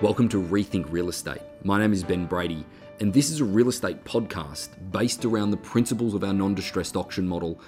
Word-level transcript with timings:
Welcome 0.00 0.28
to 0.28 0.40
Rethink 0.40 0.92
Real 0.92 1.08
Estate. 1.08 1.42
My 1.64 1.80
name 1.80 1.92
is 1.92 2.04
Ben 2.04 2.24
Brady, 2.24 2.64
and 3.00 3.12
this 3.12 3.30
is 3.30 3.40
a 3.40 3.44
real 3.44 3.68
estate 3.68 4.04
podcast 4.04 4.68
based 4.92 5.24
around 5.24 5.50
the 5.50 5.56
principles 5.56 6.14
of 6.14 6.22
our 6.22 6.32
non 6.32 6.54
distressed 6.54 6.96
auction 6.96 7.26
model 7.26 7.58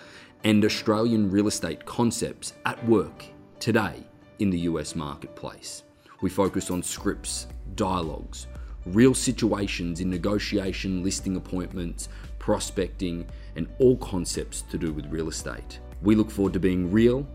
and 0.45 0.65
Australian 0.65 1.29
real 1.29 1.49
estate 1.49 1.85
concepts 1.85 2.53
at 2.67 2.87
work 2.87 3.25
today 3.59 4.05
in 4.39 4.49
the 4.49 4.61
US 4.61 4.95
marketplace. 4.95 5.83
We 6.21 6.31
focus 6.31 6.71
on 6.71 6.85
scripts, 6.85 7.49
dialogues, 7.75 8.47
real 8.87 9.13
situations 9.13 9.99
in 9.99 10.09
negotiation, 10.09 11.03
listing 11.03 11.35
appointments, 11.35 12.09
prospecting, 12.39 13.27
and 13.57 13.67
all 13.81 13.97
concepts 13.97 14.63
to 14.71 14.79
do 14.79 14.93
with 14.93 15.07
real 15.07 15.27
estate. 15.27 15.81
We 16.01 16.15
look 16.15 16.31
forward 16.31 16.53
to 16.53 16.61
being 16.61 16.93
real 16.93 17.27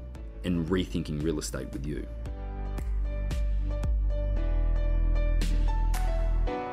and 0.46 0.66
rethinking 0.68 1.22
real 1.22 1.40
estate 1.40 1.70
with 1.74 1.86
you. 1.86 2.08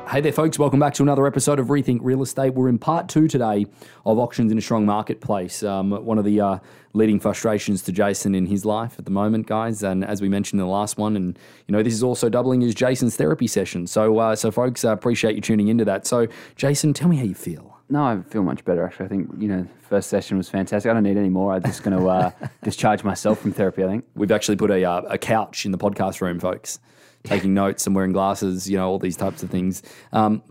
Hey 0.09 0.21
there, 0.21 0.31
folks. 0.31 0.59
Welcome 0.59 0.79
back 0.79 0.93
to 0.95 1.01
another 1.01 1.25
episode 1.25 1.57
of 1.57 1.67
Rethink 1.67 1.99
Real 2.03 2.21
Estate. 2.21 2.53
We're 2.53 2.69
in 2.69 2.77
part 2.77 3.09
two 3.09 3.27
today 3.27 3.65
of 4.05 4.19
auctions 4.19 4.51
in 4.51 4.57
a 4.59 4.61
strong 4.61 4.85
marketplace. 4.85 5.63
Um, 5.63 5.91
one 5.91 6.19
of 6.19 6.25
the 6.25 6.39
uh, 6.39 6.59
leading 6.93 7.19
frustrations 7.19 7.81
to 7.83 7.91
Jason 7.91 8.35
in 8.35 8.45
his 8.45 8.63
life 8.63 8.99
at 8.99 9.05
the 9.05 9.11
moment, 9.11 9.47
guys. 9.47 9.81
And 9.81 10.05
as 10.05 10.21
we 10.21 10.29
mentioned 10.29 10.61
in 10.61 10.67
the 10.67 10.71
last 10.71 10.99
one, 10.99 11.15
and 11.15 11.39
you 11.67 11.71
know, 11.71 11.81
this 11.81 11.93
is 11.93 12.03
also 12.03 12.29
doubling 12.29 12.61
as 12.61 12.75
Jason's 12.75 13.15
therapy 13.15 13.47
session. 13.47 13.87
So, 13.87 14.19
uh, 14.19 14.35
so 14.35 14.51
folks, 14.51 14.85
uh, 14.85 14.89
appreciate 14.89 15.33
you 15.33 15.41
tuning 15.41 15.69
into 15.69 15.85
that. 15.85 16.05
So, 16.05 16.27
Jason, 16.57 16.93
tell 16.93 17.07
me 17.07 17.17
how 17.17 17.23
you 17.23 17.33
feel. 17.33 17.79
No, 17.89 18.03
I 18.03 18.21
feel 18.21 18.43
much 18.43 18.63
better 18.65 18.85
actually. 18.85 19.07
I 19.07 19.09
think 19.09 19.31
you 19.39 19.47
know, 19.47 19.67
first 19.81 20.09
session 20.09 20.37
was 20.37 20.47
fantastic. 20.47 20.91
I 20.91 20.93
don't 20.93 21.03
need 21.03 21.17
any 21.17 21.29
more. 21.29 21.53
I'm 21.53 21.63
just 21.63 21.81
going 21.81 21.97
to 21.97 22.07
uh, 22.07 22.31
discharge 22.63 23.03
myself 23.03 23.39
from 23.39 23.51
therapy. 23.51 23.83
I 23.83 23.87
think 23.87 24.05
we've 24.13 24.31
actually 24.31 24.57
put 24.57 24.69
a, 24.69 24.83
uh, 24.83 25.01
a 25.09 25.17
couch 25.17 25.65
in 25.65 25.71
the 25.71 25.77
podcast 25.79 26.21
room, 26.21 26.39
folks 26.39 26.79
taking 27.23 27.53
notes 27.53 27.85
and 27.85 27.95
wearing 27.95 28.11
glasses, 28.11 28.69
you 28.69 28.77
know, 28.77 28.89
all 28.89 28.99
these 28.99 29.17
types 29.17 29.43
of 29.43 29.49
things. 29.49 29.81
Um, 30.11 30.43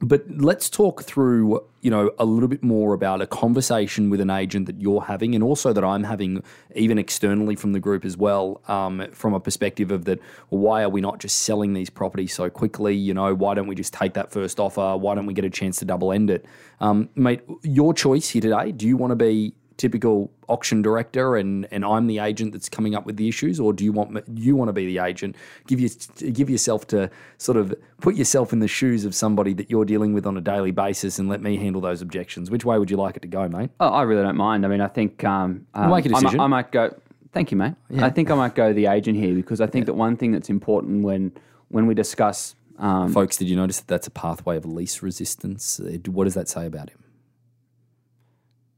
but 0.00 0.24
let's 0.28 0.68
talk 0.68 1.04
through, 1.04 1.64
you 1.80 1.90
know, 1.90 2.10
a 2.18 2.24
little 2.24 2.48
bit 2.48 2.62
more 2.62 2.94
about 2.94 3.22
a 3.22 3.26
conversation 3.26 4.10
with 4.10 4.20
an 4.20 4.28
agent 4.28 4.66
that 4.66 4.80
you're 4.80 5.02
having, 5.02 5.34
and 5.34 5.42
also 5.42 5.72
that 5.72 5.84
I'm 5.84 6.04
having, 6.04 6.42
even 6.74 6.98
externally 6.98 7.56
from 7.56 7.72
the 7.72 7.80
group 7.80 8.04
as 8.04 8.16
well, 8.16 8.60
um, 8.68 9.06
from 9.12 9.34
a 9.34 9.40
perspective 9.40 9.90
of 9.90 10.04
that. 10.04 10.18
Why 10.48 10.82
are 10.82 10.88
we 10.88 11.00
not 11.00 11.20
just 11.20 11.42
selling 11.42 11.72
these 11.74 11.90
properties 11.90 12.34
so 12.34 12.50
quickly? 12.50 12.94
You 12.94 13.14
know, 13.14 13.34
why 13.34 13.54
don't 13.54 13.68
we 13.68 13.74
just 13.74 13.94
take 13.94 14.14
that 14.14 14.30
first 14.30 14.60
offer? 14.60 14.96
Why 14.96 15.14
don't 15.14 15.26
we 15.26 15.32
get 15.32 15.44
a 15.44 15.50
chance 15.50 15.78
to 15.78 15.84
double 15.84 16.12
end 16.12 16.28
it, 16.28 16.44
um, 16.80 17.08
mate? 17.14 17.42
Your 17.62 17.94
choice 17.94 18.28
here 18.28 18.42
today. 18.42 18.72
Do 18.72 18.86
you 18.86 18.96
want 18.96 19.12
to 19.12 19.16
be 19.16 19.54
typical 19.76 20.30
auction 20.48 20.82
director 20.82 21.36
and 21.36 21.66
and 21.70 21.84
I'm 21.84 22.06
the 22.06 22.18
agent 22.18 22.52
that's 22.52 22.68
coming 22.68 22.94
up 22.94 23.06
with 23.06 23.16
the 23.16 23.28
issues 23.28 23.58
or 23.58 23.72
do 23.72 23.84
you 23.84 23.92
want 23.92 24.22
you 24.34 24.54
want 24.54 24.68
to 24.68 24.72
be 24.72 24.86
the 24.86 24.98
agent? 24.98 25.36
Give 25.66 25.80
you 25.80 25.88
give 26.32 26.48
yourself 26.48 26.86
to 26.88 27.10
sort 27.38 27.56
of 27.56 27.74
put 28.00 28.14
yourself 28.14 28.52
in 28.52 28.60
the 28.60 28.68
shoes 28.68 29.04
of 29.04 29.14
somebody 29.14 29.52
that 29.54 29.70
you're 29.70 29.84
dealing 29.84 30.12
with 30.12 30.26
on 30.26 30.36
a 30.36 30.40
daily 30.40 30.70
basis 30.70 31.18
and 31.18 31.28
let 31.28 31.42
me 31.42 31.56
handle 31.56 31.80
those 31.80 32.02
objections. 32.02 32.50
Which 32.50 32.64
way 32.64 32.78
would 32.78 32.90
you 32.90 32.96
like 32.96 33.16
it 33.16 33.20
to 33.22 33.28
go 33.28 33.48
mate? 33.48 33.70
Oh 33.80 33.88
I 33.88 34.02
really 34.02 34.22
don't 34.22 34.36
mind. 34.36 34.64
I 34.64 34.68
mean 34.68 34.80
I 34.80 34.88
think 34.88 35.24
um, 35.24 35.66
um 35.74 35.90
make 35.90 36.06
a 36.06 36.10
decision. 36.10 36.40
I, 36.40 36.44
I 36.44 36.46
might 36.46 36.70
go 36.70 36.94
thank 37.32 37.50
you 37.50 37.56
mate. 37.56 37.74
Yeah. 37.90 38.06
I 38.06 38.10
think 38.10 38.30
I 38.30 38.34
might 38.34 38.54
go 38.54 38.72
the 38.72 38.86
agent 38.86 39.18
here 39.18 39.34
because 39.34 39.60
I 39.60 39.66
think 39.66 39.84
yeah. 39.84 39.86
that 39.86 39.94
one 39.94 40.16
thing 40.16 40.32
that's 40.32 40.50
important 40.50 41.02
when 41.02 41.32
when 41.68 41.86
we 41.86 41.94
discuss 41.94 42.54
um, 42.78 43.12
folks 43.12 43.36
did 43.36 43.48
you 43.48 43.56
notice 43.56 43.78
that 43.78 43.88
that's 43.88 44.06
a 44.06 44.10
pathway 44.10 44.56
of 44.56 44.64
least 44.64 45.02
resistance? 45.02 45.80
What 46.06 46.24
does 46.24 46.34
that 46.34 46.48
say 46.48 46.66
about 46.66 46.90
him 46.90 47.03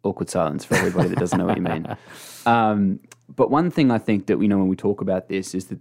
awkward 0.07 0.31
silence 0.31 0.65
for 0.65 0.75
everybody 0.75 1.09
that 1.09 1.19
doesn't 1.19 1.39
know 1.39 1.47
what 1.47 1.57
you 1.57 1.63
mean. 1.63 1.87
Um, 2.47 3.01
but 3.35 3.51
one 3.51 3.71
thing 3.71 3.91
I 3.91 3.99
think 3.99 4.27
that 4.27 4.39
we 4.39 4.47
know 4.49 4.59
when 4.59 4.69
we 4.69 4.77
talk 4.77 5.01
about 5.01 5.29
this 5.29 5.55
is 5.55 5.67
that 5.67 5.79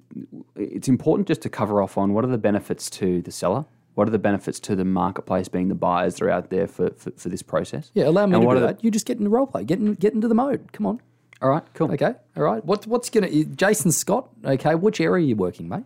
it's 0.55 0.87
important 0.87 1.27
just 1.27 1.41
to 1.43 1.49
cover 1.49 1.81
off 1.81 1.97
on 1.97 2.13
what 2.13 2.25
are 2.25 2.27
the 2.27 2.37
benefits 2.37 2.89
to 2.91 3.21
the 3.21 3.31
seller, 3.31 3.65
what 3.93 4.07
are 4.07 4.11
the 4.11 4.19
benefits 4.19 4.59
to 4.61 4.75
the 4.75 4.83
marketplace 4.83 5.47
being 5.47 5.69
the 5.69 5.75
buyers 5.75 6.15
that 6.15 6.25
are 6.25 6.29
out 6.29 6.49
there 6.49 6.67
for, 6.67 6.89
for, 6.97 7.11
for 7.11 7.29
this 7.29 7.41
process. 7.41 7.91
Yeah, 7.93 8.07
allow 8.07 8.25
me 8.25 8.35
and 8.35 8.49
to 8.49 8.55
do 8.55 8.59
that. 8.61 8.79
The, 8.79 8.83
you 8.83 8.91
just 8.91 9.05
get 9.05 9.17
in 9.17 9.23
the 9.23 9.29
role 9.29 9.47
play, 9.47 9.63
get, 9.63 9.79
in, 9.79 9.93
get 9.93 10.13
into 10.13 10.27
the 10.27 10.35
mode. 10.35 10.71
Come 10.73 10.85
on. 10.85 11.01
All 11.41 11.49
right, 11.49 11.63
cool. 11.73 11.91
Okay, 11.91 12.13
all 12.35 12.43
right. 12.43 12.63
What, 12.65 12.87
what's 12.87 13.09
going 13.09 13.29
to, 13.29 13.45
Jason 13.45 13.91
Scott, 13.91 14.29
okay, 14.43 14.75
which 14.75 14.99
area 14.99 15.23
are 15.23 15.27
you 15.27 15.35
working, 15.35 15.69
mate? 15.69 15.83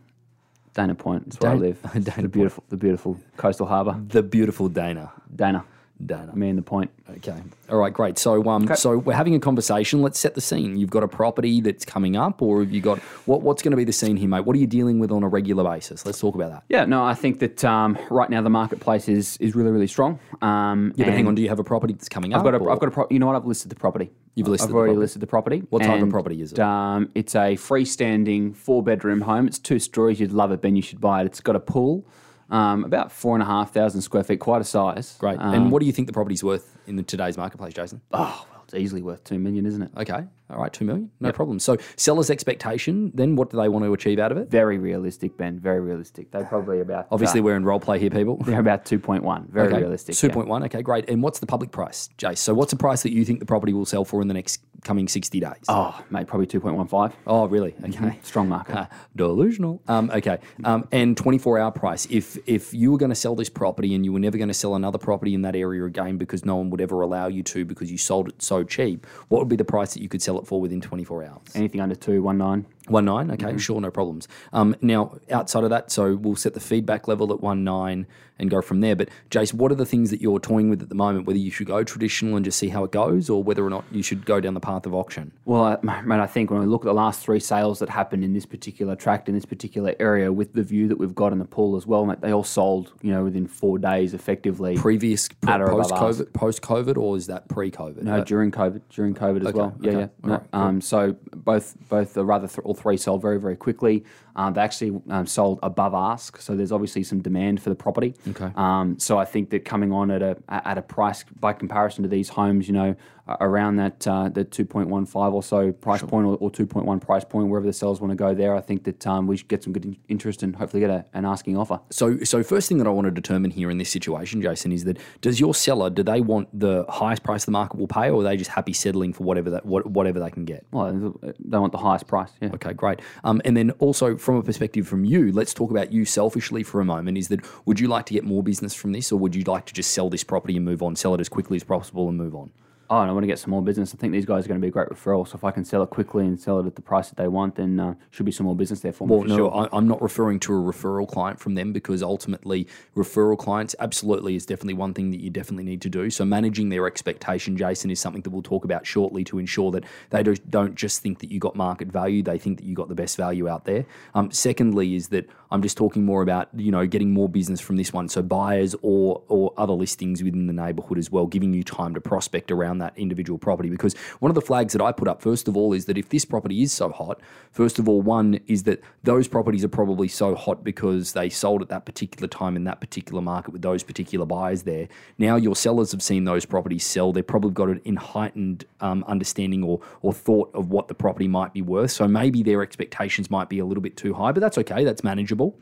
Dana 0.74 0.96
Point. 0.96 1.26
That's 1.26 1.40
where 1.40 1.52
Dana, 1.52 1.66
I 1.66 1.68
live. 1.68 1.82
Dana 2.06 2.22
the 2.22 2.30
beautiful, 2.30 2.64
the 2.70 2.78
beautiful 2.78 3.20
coastal 3.38 3.66
harbour. 3.66 4.00
The 4.08 4.24
beautiful 4.24 4.70
Dana. 4.70 5.12
Dana. 5.36 5.66
Dana. 6.06 6.34
Me 6.36 6.50
and 6.50 6.58
the 6.58 6.64
point. 6.64 6.92
Okay. 7.18 7.38
All 7.70 7.78
right, 7.78 7.94
great. 7.94 8.18
So 8.18 8.48
um 8.48 8.64
okay. 8.64 8.76
so 8.76 8.98
we're 8.98 9.14
having 9.14 9.36
a 9.36 9.40
conversation. 9.40 10.02
Let's 10.02 10.18
set 10.18 10.34
the 10.34 10.42
scene. 10.42 10.78
You've 10.78 10.90
got 10.90 11.04
a 11.04 11.08
property 11.08 11.60
that's 11.60 11.84
coming 11.84 12.16
up 12.16 12.42
or 12.42 12.62
have 12.62 12.72
you 12.72 12.82
got 12.82 13.00
what 13.26 13.42
what's 13.42 13.62
going 13.62 13.72
to 13.72 13.78
be 13.78 13.84
the 13.84 13.94
scene 13.94 14.16
here, 14.16 14.30
mate? 14.30 14.46
What 14.46 14.56
are 14.56 14.60
you 14.60 14.68
dealing 14.68 15.00
with 15.00 15.12
on 15.12 15.24
a 15.24 15.28
regular 15.28 15.64
basis? 15.64 16.06
Let's 16.06 16.20
talk 16.20 16.36
about 16.36 16.52
that. 16.52 16.64
Yeah, 16.70 16.86
no, 16.86 17.04
I 17.04 17.16
think 17.16 17.40
that 17.40 17.66
um, 17.66 17.98
right 18.10 18.30
now 18.30 18.42
the 18.42 18.50
marketplace 18.50 19.10
is 19.10 19.38
is 19.38 19.56
really 19.56 19.72
really 19.72 19.88
strong. 19.88 20.20
Um, 20.42 20.94
yeah, 20.96 21.06
but 21.06 21.14
hang 21.14 21.28
on, 21.28 21.36
do 21.36 21.42
you 21.42 21.50
have 21.50 21.60
a 21.60 21.64
property 21.64 21.94
that's 21.94 22.10
coming 22.10 22.34
up? 22.34 22.40
I've 22.42 22.54
up? 22.54 22.62
Got 22.62 22.68
a, 22.68 22.72
I've 22.72 22.80
got 22.80 22.88
a 22.88 22.92
pro- 22.92 23.08
you 23.10 23.20
know 23.20 23.28
what? 23.28 23.36
I've 23.36 23.46
listed 23.46 23.70
the 23.70 23.76
property. 23.76 24.10
You've 24.36 24.48
listed 24.48 24.70
I've 24.70 24.76
already 24.76 24.92
property. 24.92 25.02
listed 25.02 25.22
the 25.22 25.28
property. 25.28 25.64
What 25.70 25.84
type 25.84 26.02
of 26.02 26.10
property 26.10 26.42
is 26.42 26.54
it? 26.54 26.60
Um, 26.60 27.10
it's 27.14 27.36
a 27.36 27.56
freestanding 27.58 28.56
four 28.56 28.82
bedroom 28.82 29.22
home. 29.22 29.48
It's 29.48 29.60
two 29.60 29.80
stories. 29.80 30.20
You'd 30.20 30.32
love 30.32 30.52
it, 30.52 30.62
Ben. 30.62 30.78
You 30.78 30.82
should 30.82 31.02
buy 31.02 31.24
it. 31.24 31.26
It's 31.26 31.42
got 31.42 31.58
a 31.58 31.60
pool. 31.60 32.06
Um, 32.50 32.84
about 32.84 33.12
four 33.12 33.36
and 33.36 33.44
a 33.44 33.46
half 33.46 33.74
thousand 33.74 34.02
square 34.02 34.24
feet, 34.24 34.40
quite 34.40 34.62
a 34.62 34.66
size. 34.66 35.16
Great. 35.20 35.40
Um, 35.40 35.54
and 35.54 35.72
what 35.72 35.82
do 35.82 35.86
you 35.86 35.92
think 35.92 36.08
the 36.08 36.14
property's 36.14 36.44
worth 36.44 36.78
in 36.88 37.04
today's 37.06 37.38
marketplace, 37.38 37.74
Jason? 37.74 38.02
Oh, 38.12 38.46
well, 38.52 38.64
it's 38.64 38.74
easily 38.74 39.02
worth 39.02 39.24
two 39.24 39.38
million, 39.38 39.66
isn't 39.66 39.82
it? 39.84 39.92
Okay. 39.98 40.24
All 40.52 40.58
right, 40.58 40.74
two 40.74 40.84
million, 40.84 41.12
no 41.20 41.28
yep. 41.28 41.36
problem. 41.36 41.60
So 41.60 41.78
seller's 41.96 42.32
expectation, 42.32 43.12
then 43.14 43.36
what 43.36 43.52
do 43.52 43.58
they 43.58 43.70
want 43.70 43.86
to 43.86 43.94
achieve 43.94 44.18
out 44.18 44.32
of 44.32 44.38
it? 44.40 44.50
Very 44.50 44.80
realistic, 44.80 45.38
Ben. 45.38 45.60
Very 45.60 45.80
realistic. 45.80 46.32
They're 46.32 46.44
probably 46.44 46.80
about. 46.80 47.08
Obviously, 47.12 47.40
uh, 47.40 47.44
we're 47.44 47.56
in 47.56 47.64
role 47.64 47.80
play 47.80 48.00
here, 48.00 48.10
people. 48.10 48.38
They're 48.38 48.60
about 48.70 48.84
two 48.84 48.98
point 48.98 49.24
one. 49.24 49.48
Very 49.52 49.68
okay. 49.68 49.78
realistic. 49.78 50.16
Two 50.16 50.30
point 50.30 50.48
one. 50.48 50.64
Okay, 50.64 50.82
great. 50.82 51.08
And 51.08 51.22
what's 51.22 51.40
the 51.40 51.46
public 51.46 51.72
price, 51.72 52.10
Jace? 52.18 52.40
So 52.40 52.56
what's 52.56 52.72
the 52.72 52.78
price 52.78 53.04
that 53.04 53.12
you 53.12 53.26
think 53.26 53.40
the 53.40 53.46
property 53.46 53.74
will 53.74 53.86
sell 53.86 54.04
for 54.04 54.24
in 54.24 54.28
the 54.28 54.34
next 54.34 54.64
coming 54.84 55.08
sixty 55.08 55.40
days? 55.40 55.66
Oh, 55.68 56.04
mate, 56.10 56.26
probably 56.26 56.48
two 56.48 56.60
point 56.60 56.76
one 56.76 56.88
five. 56.88 57.16
Oh, 57.28 57.48
really? 57.48 57.76
Okay, 57.84 57.92
mm-hmm. 57.92 58.24
strong 58.24 58.50
market. 58.50 58.76
Uh, 58.76 58.86
delusional. 59.16 59.84
Um, 59.88 60.10
okay, 60.10 60.40
um, 60.64 60.88
and 60.92 61.16
twenty 61.16 61.38
four 61.38 61.60
hour 61.60 61.72
price. 61.72 62.08
If 62.10 62.40
if 62.48 62.74
you 62.74 62.92
were 62.92 62.98
going 62.98 63.10
to 63.10 63.16
sell 63.16 63.36
this 63.36 63.50
property 63.50 63.94
and 63.94 64.04
you 64.04 64.14
were 64.14 64.20
never 64.20 64.40
going 64.40 64.48
to 64.48 64.54
sell 64.56 64.74
another 64.74 64.98
property 64.98 65.36
in 65.36 65.44
that 65.44 65.56
area 65.56 65.86
again 65.86 66.18
because 66.18 66.44
no 66.44 66.56
one 66.56 66.72
would 66.72 66.82
ever 66.82 67.02
allow 67.02 67.28
you 67.28 67.44
to 67.44 67.66
because 67.66 67.92
you 67.92 68.00
sold 68.00 68.28
it 68.28 68.42
so 68.42 68.64
cheap, 68.64 69.06
what 69.28 69.40
would 69.40 69.48
be 69.48 69.56
the 69.56 69.64
price 69.64 69.94
that 69.94 70.02
you 70.02 70.10
could 70.10 70.24
sell 70.24 70.39
it 70.40 70.48
for 70.48 70.60
within 70.62 70.82
twenty 70.82 71.04
four? 71.04 71.24
hours. 71.24 71.42
Anything 71.56 71.82
under 71.82 71.96
two, 71.96 72.22
one 72.22 72.38
nine. 72.38 72.66
One 72.90 73.06
nine, 73.06 73.32
okay, 73.32 73.48
mm-hmm. 73.48 73.58
sure, 73.58 73.80
no 73.80 73.92
problems. 73.92 74.28
Um, 74.54 74.76
now, 74.82 75.18
outside 75.32 75.64
of 75.64 75.70
that, 75.70 75.92
so 75.92 76.16
we'll 76.16 76.36
set 76.36 76.54
the 76.54 76.60
feedback 76.60 77.08
level 77.08 77.32
at 77.32 77.42
one 77.42 77.64
nine 77.64 78.08
and 78.40 78.50
go 78.50 78.62
from 78.62 78.80
there. 78.80 78.96
But 78.96 79.10
Jace, 79.30 79.54
what 79.54 79.72
are 79.72 79.76
the 79.76 79.86
things 79.86 80.10
that 80.10 80.22
you're 80.22 80.40
toying 80.40 80.70
with 80.70 80.82
at 80.82 80.90
the 80.90 80.96
moment? 80.96 81.28
Whether 81.28 81.40
you 81.40 81.52
should 81.52 81.68
go 81.68 81.84
traditional 81.84 82.36
and 82.36 82.46
just 82.46 82.58
see 82.58 82.70
how 82.70 82.84
it 82.84 82.92
goes, 82.92 83.30
or 83.30 83.44
whether 83.44 83.64
or 83.64 83.70
not 83.70 83.86
you 83.92 84.02
should 84.02 84.26
go 84.26 84.40
down 84.40 84.54
the 84.54 84.60
path 84.60 84.86
of 84.86 84.96
auction? 84.96 85.32
Well, 85.46 85.64
I, 85.64 86.02
man, 86.02 86.20
I 86.20 86.26
think 86.26 86.50
when 86.50 86.62
we 86.62 86.66
look 86.66 86.84
at 86.84 86.86
the 86.86 86.94
last 86.94 87.22
three 87.22 87.40
sales 87.40 87.80
that 87.80 87.90
happened 87.90 88.24
in 88.24 88.34
this 88.34 88.46
particular 88.46 88.96
tract 88.96 89.30
in 89.30 89.36
this 89.36 89.46
particular 89.46 89.94
area, 90.00 90.32
with 90.32 90.54
the 90.54 90.64
view 90.64 90.88
that 90.88 90.98
we've 90.98 91.16
got 91.16 91.34
in 91.34 91.40
the 91.40 91.46
pool 91.46 91.76
as 91.76 91.86
well, 91.86 92.06
mate, 92.06 92.22
they 92.22 92.32
all 92.32 92.44
sold, 92.44 92.94
you 93.02 93.12
know, 93.12 93.24
within 93.24 93.48
four 93.48 93.78
days, 93.78 94.14
effectively. 94.14 94.78
Previous 94.78 95.28
post 95.28 95.92
COVID, 95.92 96.34
post 96.34 96.62
COVID, 96.62 96.98
or 96.98 97.18
is 97.18 97.28
that 97.28 97.48
pre 97.50 97.70
COVID? 97.70 98.04
No, 98.04 98.24
during 98.24 98.52
COVID, 98.52 98.82
during 98.90 99.14
COVID 99.14 99.42
as 99.42 99.48
okay, 99.48 99.58
well. 99.58 99.76
Yeah, 99.82 99.92
okay. 99.92 100.00
yeah. 100.00 100.08
No, 100.24 100.32
right, 100.32 100.44
cool. 100.52 100.62
um, 100.62 100.82
so 100.82 101.16
both 101.36 101.76
both 101.90 102.18
uh, 102.18 102.24
rather 102.24 102.48
th- 102.48 102.60
all 102.60 102.74
three 102.80 102.98
sold 102.98 103.22
very 103.22 103.40
very 103.40 103.56
quickly. 103.56 104.04
Um, 104.36 104.54
they 104.54 104.62
actually 104.62 105.02
um, 105.10 105.26
sold 105.26 105.60
above 105.64 105.94
ask, 105.94 106.40
so 106.40 106.56
there's 106.56 106.72
obviously 106.72 107.04
some 107.04 107.22
demand 107.22 107.62
for 107.62 107.70
the 107.70 107.76
property. 107.76 108.16
Okay. 108.30 108.52
Um, 108.56 108.98
so 108.98 109.18
I 109.18 109.26
think 109.26 109.50
that 109.50 109.66
coming 109.66 109.92
on 109.92 110.12
at 110.12 110.22
a 110.22 110.38
at 110.50 110.78
a 110.78 110.82
price 110.82 111.26
by 111.40 111.54
comparison 111.54 112.04
to 112.04 112.10
these 112.10 112.30
homes, 112.30 112.68
you 112.68 112.74
know, 112.74 112.96
around 113.40 113.78
that 113.78 114.08
uh, 114.08 114.30
the 114.30 114.46
2.15 114.46 115.34
or 115.34 115.44
so 115.44 115.72
price 115.72 116.00
sure. 116.00 116.10
point 116.10 116.26
or, 116.26 116.36
or 116.38 116.52
2.1 116.52 117.02
price 117.02 117.24
point, 117.24 117.48
wherever 117.48 117.66
the 117.66 117.74
sellers 117.74 118.00
want 118.00 118.12
to 118.12 118.16
go 118.16 118.34
there, 118.34 118.56
I 118.56 118.62
think 118.62 118.84
that 118.86 119.06
um, 119.08 119.28
we 119.28 119.38
should 119.38 119.48
get 119.48 119.64
some 119.64 119.74
good 119.74 119.96
interest 120.08 120.44
and 120.44 120.56
hopefully 120.56 120.82
get 120.82 120.90
a, 120.90 121.06
an 121.14 121.26
asking 121.26 121.58
offer. 121.58 121.80
So, 121.90 122.20
so 122.24 122.44
first 122.44 122.68
thing 122.68 122.78
that 122.80 122.88
I 122.88 122.90
want 122.90 123.06
to 123.06 123.12
determine 123.12 123.52
here 123.52 123.70
in 123.70 123.78
this 123.78 123.90
situation, 123.90 124.42
Jason, 124.42 124.72
is 124.72 124.84
that 124.86 124.98
does 125.22 125.40
your 125.40 125.54
seller 125.54 125.90
do 125.90 126.04
they 126.04 126.22
want 126.22 126.48
the 126.58 126.86
highest 126.90 127.24
price 127.24 127.46
the 127.46 127.52
market 127.52 127.78
will 127.78 127.88
pay, 127.88 128.10
or 128.10 128.22
are 128.22 128.24
they 128.24 128.38
just 128.38 128.52
happy 128.52 128.74
settling 128.74 129.14
for 129.14 129.24
whatever 129.24 129.50
that 129.52 129.66
whatever 129.66 130.20
they 130.20 130.30
can 130.30 130.46
get? 130.46 130.66
Well, 130.72 131.16
they 131.40 131.58
want 131.58 131.72
the 131.72 131.78
highest 131.78 132.08
price. 132.08 132.32
Yeah. 132.42 132.50
Okay, 132.54 132.74
great. 132.74 133.02
Um, 133.24 133.42
and 133.46 133.56
then 133.56 133.72
also 133.72 134.18
from 134.18 134.36
a 134.36 134.44
perspective 134.44 134.88
from 134.88 135.06
you, 135.06 135.32
let's 135.32 135.54
talk 135.54 135.72
about 135.72 135.92
you 135.92 136.06
selfishly 136.06 136.64
for 136.64 136.82
a 136.82 136.86
moment. 136.86 137.18
Is 137.18 137.28
that 137.30 137.42
would 137.66 137.80
you 137.80 137.88
like 137.88 138.06
to 138.08 138.14
get 138.14 138.24
more 138.24 138.44
business 138.44 138.74
from 138.74 138.92
this, 138.92 139.12
or 139.12 139.20
would 139.20 139.36
you 139.36 139.44
like 139.44 139.66
to 139.66 139.74
just 139.74 139.92
sell 139.92 140.10
this 140.10 140.24
property 140.24 140.56
and 140.56 140.66
move 140.66 140.82
on, 140.82 140.96
sell 140.96 141.14
it 141.16 141.22
as 141.22 141.30
quickly 141.30 141.56
as 141.56 141.64
possible 141.64 142.08
and 142.10 142.18
move 142.18 142.36
on? 142.36 142.52
Oh, 142.90 143.02
and 143.02 143.10
I 143.10 143.14
want 143.14 143.24
to 143.24 143.28
get 143.28 143.40
some 143.40 143.52
more 143.52 143.62
business. 143.62 143.94
I 143.94 143.98
think 143.98 144.14
these 144.14 144.26
guys 144.26 144.46
are 144.46 144.48
going 144.48 144.60
to 144.60 144.66
be 144.66 144.70
a 144.70 144.72
great 144.72 144.90
referral. 144.90 145.28
So 145.28 145.36
if 145.36 145.44
I 145.44 145.52
can 145.52 145.64
sell 145.64 145.84
it 145.84 145.90
quickly 145.90 146.26
and 146.26 146.40
sell 146.40 146.60
it 146.60 146.66
at 146.66 146.76
the 146.76 146.82
price 146.82 147.10
that 147.10 147.18
they 147.18 147.28
want, 147.28 147.56
then 147.56 147.80
uh, 147.80 147.94
should 148.10 148.26
be 148.26 148.32
some 148.32 148.46
more 148.46 148.56
business 148.56 148.80
there 148.80 148.94
for 148.94 149.08
me. 149.08 149.12
Well, 149.12 149.22
for 149.22 149.28
no, 149.28 149.36
sure. 149.36 149.56
I, 149.56 149.78
I'm 149.78 149.88
not 149.88 150.02
referring 150.02 150.40
to 150.42 150.54
a 150.54 150.58
referral 150.58 151.08
client 151.08 151.40
from 151.40 151.56
them 151.56 151.72
because 151.72 152.02
ultimately, 152.02 152.68
referral 152.96 153.38
clients 153.38 153.76
absolutely 153.80 154.36
is 154.36 154.46
definitely 154.46 154.74
one 154.74 154.94
thing 154.94 155.12
that 155.12 155.20
you 155.20 155.30
definitely 155.30 155.66
need 155.66 155.82
to 155.82 155.90
do. 155.90 156.10
So, 156.10 156.26
managing 156.26 156.70
their 156.70 156.88
expectation, 156.88 157.58
Jason, 157.58 157.92
is 157.92 158.00
something 158.00 158.24
that 158.24 158.32
we'll 158.32 158.42
talk 158.42 158.66
about 158.66 158.88
shortly 158.88 159.24
to 159.26 159.38
ensure 159.38 159.72
that 159.72 159.84
they 160.10 160.24
don't, 160.24 160.50
don't 160.50 160.76
just 160.76 161.02
think 161.02 161.20
that 161.20 161.32
you 161.32 161.40
got 161.40 161.56
market 161.56 161.90
value; 161.90 162.24
they 162.24 162.40
think 162.40 162.58
that 162.58 162.66
you 162.66 162.76
got 162.76 162.90
the 162.90 162.96
best 162.96 163.18
value 163.18 163.48
out 163.48 163.66
there. 163.66 163.86
Um, 164.16 164.32
secondly, 164.32 164.96
is 164.96 165.10
that 165.10 165.30
I'm 165.52 165.62
just 165.62 165.78
talking 165.78 166.06
more 166.06 166.22
about 166.22 166.50
you 166.56 166.72
know 166.72 166.88
getting 166.88 167.12
more 167.12 167.30
business 167.30 167.60
from 167.62 167.78
this 167.78 167.94
one, 167.94 168.10
so 168.10 168.22
buyers 168.22 168.76
or 168.82 169.22
or 169.28 169.54
other 169.58 169.74
listings 169.74 170.24
within 170.24 170.48
the 170.48 170.54
neighbourhood 170.54 170.98
as 170.98 171.12
well, 171.12 171.28
giving 171.28 171.54
you 171.54 171.64
time 171.64 171.94
to 171.94 172.02
prospect 172.02 172.52
around 172.52 172.79
that 172.80 172.98
individual 172.98 173.38
property. 173.38 173.70
Because 173.70 173.94
one 174.20 174.30
of 174.30 174.36
the 174.36 174.42
flags 174.42 174.74
that 174.74 174.82
I 174.82 174.92
put 174.92 175.08
up 175.08 175.22
first 175.22 175.48
of 175.48 175.56
all 175.56 175.74
is 175.74 175.86
that 175.86 175.98
if 175.98 176.10
this 176.10 176.26
property 176.26 176.62
is 176.62 176.74
so 176.74 176.90
hot, 176.90 177.20
first 177.52 177.80
of 177.80 177.88
all, 177.88 178.02
one 178.02 178.40
is 178.48 178.64
that 178.64 178.82
those 179.04 179.28
properties 179.28 179.64
are 179.64 179.70
probably 179.70 180.08
so 180.08 180.36
hot 180.36 180.64
because 180.64 181.14
they 181.14 181.30
sold 181.30 181.62
at 181.62 181.70
that 181.70 181.86
particular 181.86 182.28
time 182.28 182.56
in 182.56 182.64
that 182.64 182.82
particular 182.82 183.22
market 183.22 183.52
with 183.52 183.62
those 183.62 183.84
particular 183.84 184.26
buyers 184.26 184.64
there. 184.64 184.88
Now 185.18 185.36
your 185.36 185.56
sellers 185.56 185.92
have 185.92 186.02
seen 186.02 186.26
those 186.26 186.46
properties 186.46 186.86
sell; 186.86 187.14
they've 187.14 187.26
probably 187.26 187.52
got 187.52 187.70
an 187.70 187.82
heightened 187.96 188.66
um, 188.82 189.04
understanding 189.08 189.64
or 189.64 189.80
or 190.02 190.14
thought 190.14 190.50
of 190.54 190.70
what 190.70 190.88
the 190.88 190.96
property 190.96 191.28
might 191.28 191.54
be 191.54 191.62
worth. 191.62 191.92
So 191.92 192.08
maybe 192.08 192.44
their 192.44 192.62
expectations 192.62 193.30
might 193.30 193.50
be 193.50 193.60
a 193.60 193.66
little 193.66 193.82
bit 193.82 193.98
too 193.98 194.14
high, 194.14 194.32
but 194.32 194.40
that's 194.40 194.58
okay. 194.58 194.84
That's 194.84 195.04
manageable. 195.04 195.56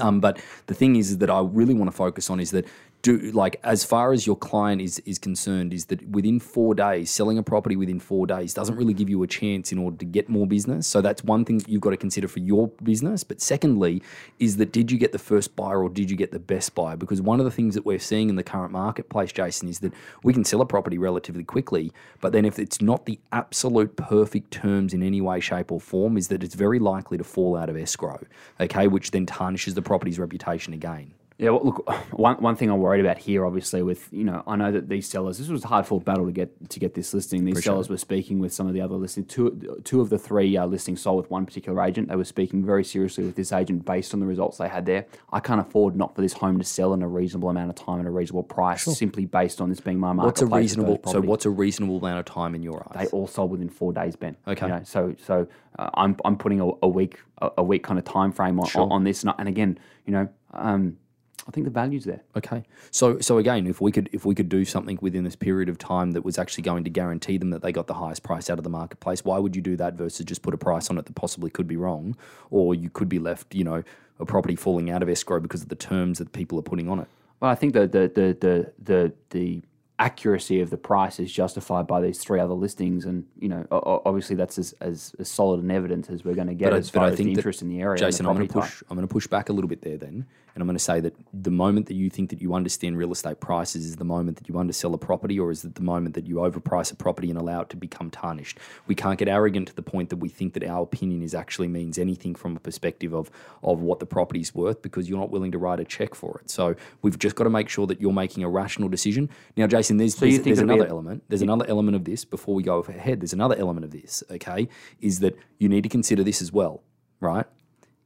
Um, 0.00 0.20
but 0.20 0.40
the 0.66 0.74
thing 0.74 0.96
is, 0.96 1.10
is 1.10 1.18
that 1.18 1.30
I 1.30 1.40
really 1.40 1.74
want 1.74 1.90
to 1.90 1.96
focus 1.96 2.30
on 2.30 2.40
is 2.40 2.50
that 2.50 2.66
do 3.04 3.18
like 3.32 3.60
as 3.62 3.84
far 3.84 4.12
as 4.12 4.26
your 4.26 4.34
client 4.34 4.80
is 4.80 4.98
is 5.00 5.18
concerned 5.18 5.74
is 5.74 5.84
that 5.86 6.08
within 6.08 6.40
four 6.40 6.74
days 6.74 7.10
selling 7.10 7.36
a 7.36 7.42
property 7.42 7.76
within 7.76 8.00
four 8.00 8.26
days 8.26 8.54
doesn't 8.54 8.76
really 8.76 8.94
give 8.94 9.10
you 9.10 9.22
a 9.22 9.26
chance 9.26 9.70
in 9.72 9.78
order 9.78 9.96
to 9.98 10.06
get 10.06 10.30
more 10.30 10.46
business. 10.46 10.86
So 10.86 11.02
that's 11.02 11.22
one 11.22 11.44
thing 11.44 11.58
that 11.58 11.68
you've 11.68 11.82
got 11.82 11.90
to 11.90 11.98
consider 11.98 12.28
for 12.28 12.38
your 12.38 12.68
business. 12.82 13.22
But 13.22 13.42
secondly 13.42 14.02
is 14.38 14.56
that 14.56 14.72
did 14.72 14.90
you 14.90 14.96
get 14.96 15.12
the 15.12 15.18
first 15.18 15.54
buyer 15.54 15.82
or 15.82 15.90
did 15.90 16.10
you 16.10 16.16
get 16.16 16.32
the 16.32 16.38
best 16.38 16.74
buyer? 16.74 16.96
Because 16.96 17.20
one 17.20 17.40
of 17.40 17.44
the 17.44 17.50
things 17.50 17.74
that 17.74 17.84
we're 17.84 17.98
seeing 17.98 18.30
in 18.30 18.36
the 18.36 18.42
current 18.42 18.72
marketplace 18.72 19.32
jason 19.32 19.68
is 19.68 19.80
that 19.80 19.92
we 20.22 20.32
can 20.32 20.44
sell 20.44 20.62
a 20.62 20.66
property 20.66 20.96
relatively 20.96 21.44
quickly 21.44 21.92
but 22.20 22.32
then 22.32 22.44
if 22.44 22.58
it's 22.58 22.80
not 22.80 23.04
the 23.04 23.18
absolute 23.32 23.96
perfect 23.96 24.50
terms 24.50 24.94
in 24.94 25.02
any 25.02 25.20
way 25.20 25.40
shape 25.40 25.70
or 25.70 25.80
form 25.80 26.16
is 26.16 26.28
that 26.28 26.42
it's 26.42 26.54
very 26.54 26.78
likely 26.78 27.18
to 27.18 27.24
fall 27.24 27.56
out 27.56 27.68
of 27.68 27.76
escrow 27.76 28.18
okay 28.60 28.86
which 28.86 29.10
then 29.10 29.26
tarnishes 29.26 29.74
the 29.74 29.82
property's 29.82 30.18
reputation 30.18 30.72
again 30.72 31.12
Yeah, 31.36 31.50
well, 31.50 31.64
look, 31.64 31.90
one, 32.12 32.36
one 32.36 32.54
thing 32.54 32.70
I'm 32.70 32.78
worried 32.78 33.00
about 33.00 33.18
here, 33.18 33.44
obviously, 33.44 33.82
with 33.82 34.08
you 34.12 34.22
know, 34.22 34.44
I 34.46 34.54
know 34.54 34.70
that 34.70 34.88
these 34.88 35.08
sellers, 35.08 35.38
this 35.38 35.48
was 35.48 35.64
a 35.64 35.66
hard 35.66 35.84
fought 35.84 36.04
battle 36.04 36.26
to 36.26 36.32
get 36.32 36.70
to 36.70 36.78
get 36.78 36.94
this 36.94 37.12
listing. 37.12 37.44
These 37.44 37.56
sellers 37.64 37.88
were 37.88 37.96
speaking 37.98 38.38
with 38.38 38.52
some 38.54 38.68
of 38.68 38.72
the 38.74 38.80
other 38.80 38.94
listings. 38.94 39.26
Two, 39.32 39.80
two 39.82 40.00
of 40.00 40.10
the 40.10 40.18
three 40.18 40.56
uh, 40.56 40.66
listings 40.66 41.00
sold 41.02 41.16
with 41.16 41.30
one 41.30 41.44
particular 41.44 41.82
agent. 41.82 42.08
They 42.08 42.14
were 42.16 42.24
speaking 42.24 42.64
very 42.64 42.84
seriously 42.84 43.24
with 43.24 43.34
this 43.34 43.52
agent 43.52 43.84
based 43.84 44.14
on 44.14 44.20
the 44.20 44.26
results 44.26 44.58
they 44.58 44.68
had 44.68 44.86
there. 44.86 45.06
I 45.32 45.40
can't 45.40 45.60
afford 45.60 45.96
not 45.96 46.14
for 46.14 46.22
this 46.22 46.34
home 46.34 46.58
to 46.58 46.64
sell 46.64 46.94
in 46.94 47.02
a 47.02 47.08
reasonable 47.08 47.48
amount 47.50 47.70
of 47.70 47.74
time 47.84 47.98
at 48.00 48.06
a 48.06 48.10
reasonable 48.10 48.44
price, 48.44 48.84
simply 48.84 49.26
based 49.26 49.60
on 49.60 49.68
this 49.70 49.80
being 49.80 49.98
my 49.98 50.12
market. 50.12 50.26
what's 50.26 50.42
a 50.42 50.46
reasonable 50.46 51.00
so 51.06 51.20
what's 51.20 51.46
a 51.46 51.50
reasonable 51.50 51.96
amount 51.98 52.20
of 52.20 52.26
time 52.26 52.54
in 52.54 52.62
your 52.62 52.86
eyes 52.96 53.06
they 53.10 53.16
all 53.16 53.26
sold 53.26 53.50
within 53.50 53.68
four 53.68 53.92
days, 53.92 54.14
Ben. 54.14 54.36
Okay. 54.46 54.66
You 54.66 54.72
know, 54.72 54.82
so 54.84 55.16
so 55.26 55.48
uh, 55.80 55.90
I'm 55.94 56.16
I'm 56.24 56.36
putting 56.36 56.60
a, 56.60 56.70
a 56.82 56.88
week 56.88 57.18
a, 57.38 57.50
a 57.58 57.62
week 57.64 57.82
kind 57.82 57.98
of 57.98 58.04
time 58.04 58.30
frame 58.30 58.60
on, 58.60 58.68
on, 58.76 58.92
on 58.92 59.04
this, 59.04 59.22
and, 59.24 59.30
I- 59.30 59.34
and 59.40 59.48
again, 59.48 59.78
you 60.06 60.12
know, 60.12 60.28
um, 60.52 60.96
I 61.46 61.50
think 61.50 61.64
the 61.64 61.70
value's 61.70 62.04
there. 62.04 62.22
Okay. 62.36 62.64
So 62.90 63.18
so 63.20 63.38
again, 63.38 63.66
if 63.66 63.80
we 63.80 63.92
could 63.92 64.08
if 64.12 64.24
we 64.24 64.34
could 64.34 64.48
do 64.48 64.64
something 64.64 64.98
within 65.00 65.24
this 65.24 65.36
period 65.36 65.68
of 65.68 65.78
time 65.78 66.12
that 66.12 66.22
was 66.24 66.38
actually 66.38 66.62
going 66.62 66.84
to 66.84 66.90
guarantee 66.90 67.36
them 67.36 67.50
that 67.50 67.62
they 67.62 67.72
got 67.72 67.86
the 67.86 67.94
highest 67.94 68.22
price 68.22 68.48
out 68.48 68.58
of 68.58 68.64
the 68.64 68.70
marketplace, 68.70 69.24
why 69.24 69.38
would 69.38 69.54
you 69.54 69.62
do 69.62 69.76
that 69.76 69.94
versus 69.94 70.24
just 70.24 70.42
put 70.42 70.54
a 70.54 70.58
price 70.58 70.88
on 70.90 70.98
it 70.98 71.04
that 71.06 71.14
possibly 71.14 71.50
could 71.50 71.68
be 71.68 71.76
wrong, 71.76 72.16
or 72.50 72.74
you 72.74 72.88
could 72.88 73.08
be 73.08 73.18
left, 73.18 73.54
you 73.54 73.64
know, 73.64 73.82
a 74.18 74.24
property 74.24 74.56
falling 74.56 74.90
out 74.90 75.02
of 75.02 75.08
escrow 75.08 75.40
because 75.40 75.62
of 75.62 75.68
the 75.68 75.74
terms 75.74 76.18
that 76.18 76.32
people 76.32 76.58
are 76.58 76.62
putting 76.62 76.88
on 76.88 76.98
it? 76.98 77.08
Well, 77.40 77.50
I 77.50 77.54
think 77.54 77.74
the 77.74 77.86
the 77.86 78.10
the 78.14 78.36
the 78.40 78.72
the, 78.82 79.12
the 79.30 79.62
accuracy 79.98 80.60
of 80.60 80.70
the 80.70 80.76
price 80.76 81.20
is 81.20 81.30
justified 81.32 81.86
by 81.86 82.00
these 82.00 82.18
three 82.18 82.40
other 82.40 82.54
listings, 82.54 83.04
and 83.04 83.24
you 83.38 83.48
know, 83.48 83.64
obviously 83.70 84.34
that's 84.34 84.58
as, 84.58 84.74
as, 84.80 85.14
as 85.18 85.28
solid 85.28 85.62
an 85.62 85.70
evidence 85.70 86.10
as 86.10 86.24
we're 86.24 86.34
going 86.34 86.48
to 86.48 86.54
get 86.54 86.70
But 86.70 86.74
I- 86.74 86.78
as 86.78 86.90
but 86.90 86.98
far 87.00 87.06
I 87.08 87.10
as 87.10 87.16
think 87.16 87.28
the 87.28 87.32
interest 87.34 87.62
in 87.62 87.68
the 87.68 87.80
area. 87.80 87.92
and 87.92 88.00
the 88.00 88.06
Jason, 88.06 88.26
I'm 88.26 88.34
going 88.34 88.48
to 88.48 88.52
push. 88.52 88.78
type. 88.80 88.86
I'm 88.90 88.96
going 88.96 89.06
to 89.06 89.12
push 89.12 89.26
back 89.28 89.48
a 89.48 89.52
little 89.52 89.68
bit 89.68 89.82
there 89.82 89.96
then, 89.96 90.26
and 90.54 90.60
I'm 90.62 90.66
going 90.66 90.76
to 90.76 90.82
say 90.82 90.98
that 91.00 91.14
the 91.32 91.50
moment 91.52 91.86
that 91.86 91.94
you 91.94 92.10
think 92.10 92.30
that 92.30 92.42
you 92.42 92.54
understand 92.54 92.98
real 92.98 93.12
estate 93.12 93.38
prices 93.38 93.86
is 93.86 93.94
the 93.96 94.04
moment 94.04 94.36
that 94.38 94.48
you 94.48 94.58
undersell 94.58 94.94
a 94.94 94.98
property, 94.98 95.38
or 95.38 95.52
is 95.52 95.64
it 95.64 95.76
the 95.76 95.82
moment 95.82 96.16
that 96.16 96.26
you 96.26 96.36
overprice 96.36 96.90
a 96.92 96.96
property 96.96 97.30
and 97.30 97.38
allow 97.38 97.60
it 97.60 97.70
to 97.70 97.76
become 97.76 98.10
tarnished? 98.10 98.58
We 98.88 98.96
can't 98.96 99.16
get 99.18 99.28
arrogant 99.28 99.68
to 99.68 99.76
the 99.76 99.82
point 99.82 100.10
that 100.10 100.16
we 100.16 100.28
think 100.28 100.54
that 100.54 100.64
our 100.64 100.82
opinion 100.82 101.22
is 101.22 101.34
actually 101.36 101.68
means 101.68 101.98
anything 101.98 102.34
from 102.34 102.56
a 102.56 102.60
perspective 102.60 103.14
of 103.14 103.30
of 103.62 103.80
what 103.80 104.00
the 104.00 104.06
property's 104.06 104.52
worth 104.56 104.82
because 104.82 105.08
you're 105.08 105.20
not 105.20 105.30
willing 105.30 105.52
to 105.52 105.58
write 105.58 105.78
a 105.78 105.84
check 105.84 106.16
for 106.16 106.40
it. 106.42 106.50
So 106.50 106.74
we've 107.02 107.18
just 107.18 107.36
got 107.36 107.44
to 107.44 107.50
make 107.50 107.68
sure 107.68 107.86
that 107.86 108.00
you're 108.00 108.12
making 108.12 108.42
a 108.42 108.48
rational 108.48 108.88
decision. 108.88 109.30
Now, 109.56 109.68
Jason, 109.68 109.83
there's 109.88 110.20
you 110.20 110.20
there's, 110.20 110.34
think 110.34 110.44
there's 110.44 110.58
another 110.58 110.84
a- 110.84 110.90
element. 110.90 111.24
There's 111.28 111.42
another 111.42 111.66
element 111.68 111.96
of 111.96 112.04
this 112.04 112.24
before 112.24 112.54
we 112.54 112.62
go 112.62 112.80
ahead. 112.80 113.20
There's 113.20 113.32
another 113.32 113.56
element 113.56 113.84
of 113.84 113.90
this. 113.90 114.22
Okay, 114.30 114.68
is 115.00 115.20
that 115.20 115.36
you 115.58 115.68
need 115.68 115.82
to 115.82 115.88
consider 115.88 116.22
this 116.22 116.42
as 116.42 116.52
well, 116.52 116.82
right? 117.20 117.46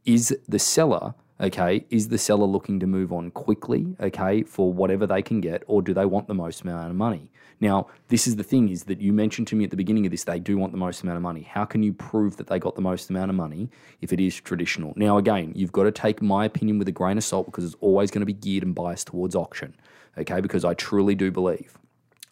is 0.08 0.34
the 0.48 0.58
seller 0.58 1.14
okay 1.40 1.84
is 1.90 2.08
the 2.08 2.16
seller 2.18 2.46
looking 2.46 2.80
to 2.80 2.86
move 2.86 3.12
on 3.12 3.30
quickly 3.30 3.94
okay 4.00 4.42
for 4.42 4.72
whatever 4.72 5.06
they 5.06 5.20
can 5.20 5.40
get 5.40 5.62
or 5.66 5.82
do 5.82 5.92
they 5.92 6.06
want 6.06 6.26
the 6.26 6.34
most 6.34 6.62
amount 6.62 6.88
of 6.88 6.96
money 6.96 7.30
now 7.60 7.86
this 8.08 8.26
is 8.26 8.36
the 8.36 8.42
thing 8.42 8.70
is 8.70 8.84
that 8.84 9.00
you 9.00 9.12
mentioned 9.12 9.46
to 9.46 9.54
me 9.54 9.64
at 9.64 9.70
the 9.70 9.76
beginning 9.76 10.06
of 10.06 10.10
this 10.10 10.24
they 10.24 10.38
do 10.38 10.56
want 10.56 10.72
the 10.72 10.78
most 10.78 11.02
amount 11.02 11.16
of 11.16 11.22
money 11.22 11.42
how 11.42 11.64
can 11.64 11.82
you 11.82 11.92
prove 11.92 12.36
that 12.38 12.46
they 12.46 12.58
got 12.58 12.74
the 12.74 12.80
most 12.80 13.10
amount 13.10 13.30
of 13.30 13.36
money 13.36 13.68
if 14.00 14.12
it 14.12 14.18
is 14.18 14.34
traditional 14.40 14.94
now 14.96 15.18
again 15.18 15.52
you've 15.54 15.72
got 15.72 15.84
to 15.84 15.92
take 15.92 16.22
my 16.22 16.46
opinion 16.46 16.78
with 16.78 16.88
a 16.88 16.92
grain 16.92 17.18
of 17.18 17.24
salt 17.24 17.46
because 17.46 17.64
it's 17.64 17.76
always 17.80 18.10
going 18.10 18.20
to 18.20 18.26
be 18.26 18.32
geared 18.32 18.64
and 18.64 18.74
biased 18.74 19.08
towards 19.08 19.36
auction 19.36 19.74
okay 20.18 20.40
because 20.40 20.64
i 20.64 20.74
truly 20.74 21.14
do 21.14 21.30
believe 21.30 21.78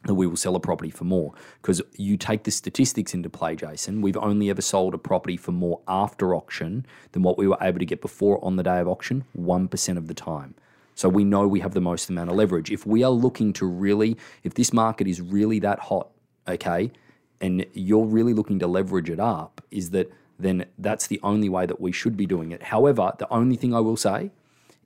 that 0.07 0.15
we 0.15 0.27
will 0.27 0.37
sell 0.37 0.57
a 0.57 0.61
property 0.61 0.91
for 0.91 1.05
more. 1.05 1.33
Because 1.61 1.83
you 1.97 2.17
take 2.17 2.45
the 2.45 2.51
statistics 2.51 3.15
into 3.15 3.29
play, 3.29 3.57
Jason. 3.57 4.03
We've 4.03 4.17
only 4.17 4.51
ever 4.51 4.63
sold 4.63 4.95
a 4.95 4.99
property 4.99 5.37
for 5.37 5.53
more 5.53 5.81
after 5.87 6.35
auction 6.35 6.87
than 7.13 7.23
what 7.23 7.37
we 7.39 7.47
were 7.47 7.59
able 7.61 7.79
to 7.79 7.85
get 7.85 8.01
before 8.01 8.43
on 8.45 8.57
the 8.57 8.63
day 8.63 8.79
of 8.79 8.89
auction, 8.89 9.25
1% 9.37 9.97
of 9.97 10.09
the 10.09 10.15
time. 10.15 10.55
So 10.95 11.09
we 11.09 11.25
know 11.25 11.47
we 11.47 11.61
have 11.61 11.75
the 11.75 11.81
most 11.81 12.09
amount 12.09 12.31
of 12.31 12.37
leverage. 12.37 12.71
If 12.71 12.87
we 12.87 13.03
are 13.03 13.11
looking 13.11 13.53
to 13.55 13.67
really, 13.67 14.17
if 14.45 14.55
this 14.55 14.73
market 14.73 15.07
is 15.07 15.21
really 15.21 15.59
that 15.61 15.79
hot, 15.79 16.09
okay, 16.49 16.91
and 17.41 17.67
you're 17.75 18.07
really 18.07 18.33
looking 18.33 18.59
to 18.61 18.67
leverage 18.67 19.11
it 19.11 19.21
up, 19.21 19.63
is 19.71 19.91
that 19.91 20.11
then 20.39 20.65
that's 20.79 21.07
the 21.07 21.21
only 21.23 21.49
way 21.49 21.67
that 21.67 21.81
we 21.81 21.93
should 21.93 22.17
be 22.17 22.27
doing 22.27 22.53
it. 22.53 22.63
However, 22.63 23.13
the 23.19 23.31
only 23.31 23.57
thing 23.57 23.75
I 23.75 23.81
will 23.81 23.97
say 23.97 24.31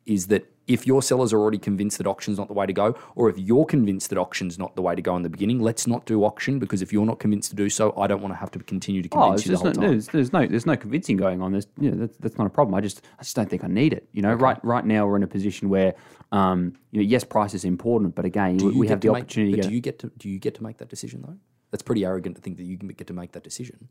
is 0.05 0.26
that 0.29 0.50
if 0.70 0.87
your 0.87 1.02
sellers 1.02 1.32
are 1.32 1.38
already 1.40 1.58
convinced 1.58 1.99
that 1.99 2.06
auction's 2.06 2.38
not 2.38 2.46
the 2.49 2.55
way 2.55 2.64
to 2.64 2.72
go, 2.72 2.94
or 3.17 3.28
if 3.28 3.37
you're 3.38 3.64
convinced 3.64 4.08
that 4.11 4.19
auction's 4.19 4.58
not 4.58 4.76
the 4.76 4.82
way 4.82 4.94
to 4.94 5.02
go 5.02 5.17
in 5.17 5.22
the 5.22 5.28
beginning, 5.28 5.61
let's 5.61 5.87
not 5.87 6.06
do 6.06 6.22
auction 6.25 6.58
because 6.58 6.81
if 6.81 6.93
you're 6.93 7.05
not 7.05 7.19
convinced 7.19 7.50
to 7.50 7.56
do 7.56 7.69
so, 7.69 7.93
I 7.99 8.06
don't 8.06 8.22
want 8.22 8.32
to 8.32 8.38
have 8.38 8.50
to 8.52 8.58
continue 8.61 9.02
to 9.02 9.08
Oh, 9.12 9.20
convince 9.20 9.40
it's 9.40 9.46
you 9.49 9.52
the 9.52 9.58
whole 9.58 9.67
no, 9.67 9.72
time. 9.72 9.90
there's, 9.90 10.06
there's 10.08 10.32
no 10.32 10.46
there's 10.46 10.67
no 10.67 10.76
convincing 10.76 11.17
going 11.17 11.43
on. 11.43 11.52
There's 11.52 11.67
you 11.78 11.90
know, 11.90 11.96
that's, 11.99 12.17
that's 12.19 12.38
not 12.38 12.46
a 12.46 12.50
problem. 12.50 12.75
I 12.75 12.81
just 12.81 13.02
I 13.19 13.22
just 13.22 13.34
don't 13.37 13.50
think 13.50 13.64
I 13.64 13.69
need 13.69 13.93
it. 13.93 14.08
You 14.12 14.22
know, 14.22 14.32
right 14.34 14.58
right 14.64 14.84
now 14.87 15.06
we're 15.06 15.16
in 15.16 15.23
a 15.25 15.26
position 15.26 15.68
where 15.68 15.95
um, 16.33 16.75
you 16.92 17.00
know 17.02 17.06
yes 17.06 17.25
price 17.25 17.52
is 17.54 17.64
important, 17.64 18.14
but 18.14 18.25
again 18.25 18.56
we, 18.59 18.71
we 18.73 18.88
have 18.88 19.00
the 19.00 19.09
make- 19.12 19.25
opportunity. 19.25 19.56
but 19.56 19.68
do 19.68 19.75
you 19.75 19.80
get 19.80 19.99
to 19.99 20.12
do 20.16 20.28
you 20.28 20.38
get 20.38 20.54
to 20.54 20.62
make 20.62 20.78
that 20.78 20.88
decision 20.88 21.23
though? 21.26 21.37
That's 21.73 21.83
pretty 21.83 22.04
arrogant 22.04 22.37
to 22.37 22.42
think 22.42 22.56
that 22.59 22.64
you 22.64 22.76
can 22.78 22.88
get 22.88 23.06
to 23.09 23.12
make 23.12 23.33
that 23.33 23.42
decision. 23.45 23.88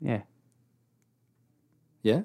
yeah, 0.00 0.22
Yeah. 2.02 2.22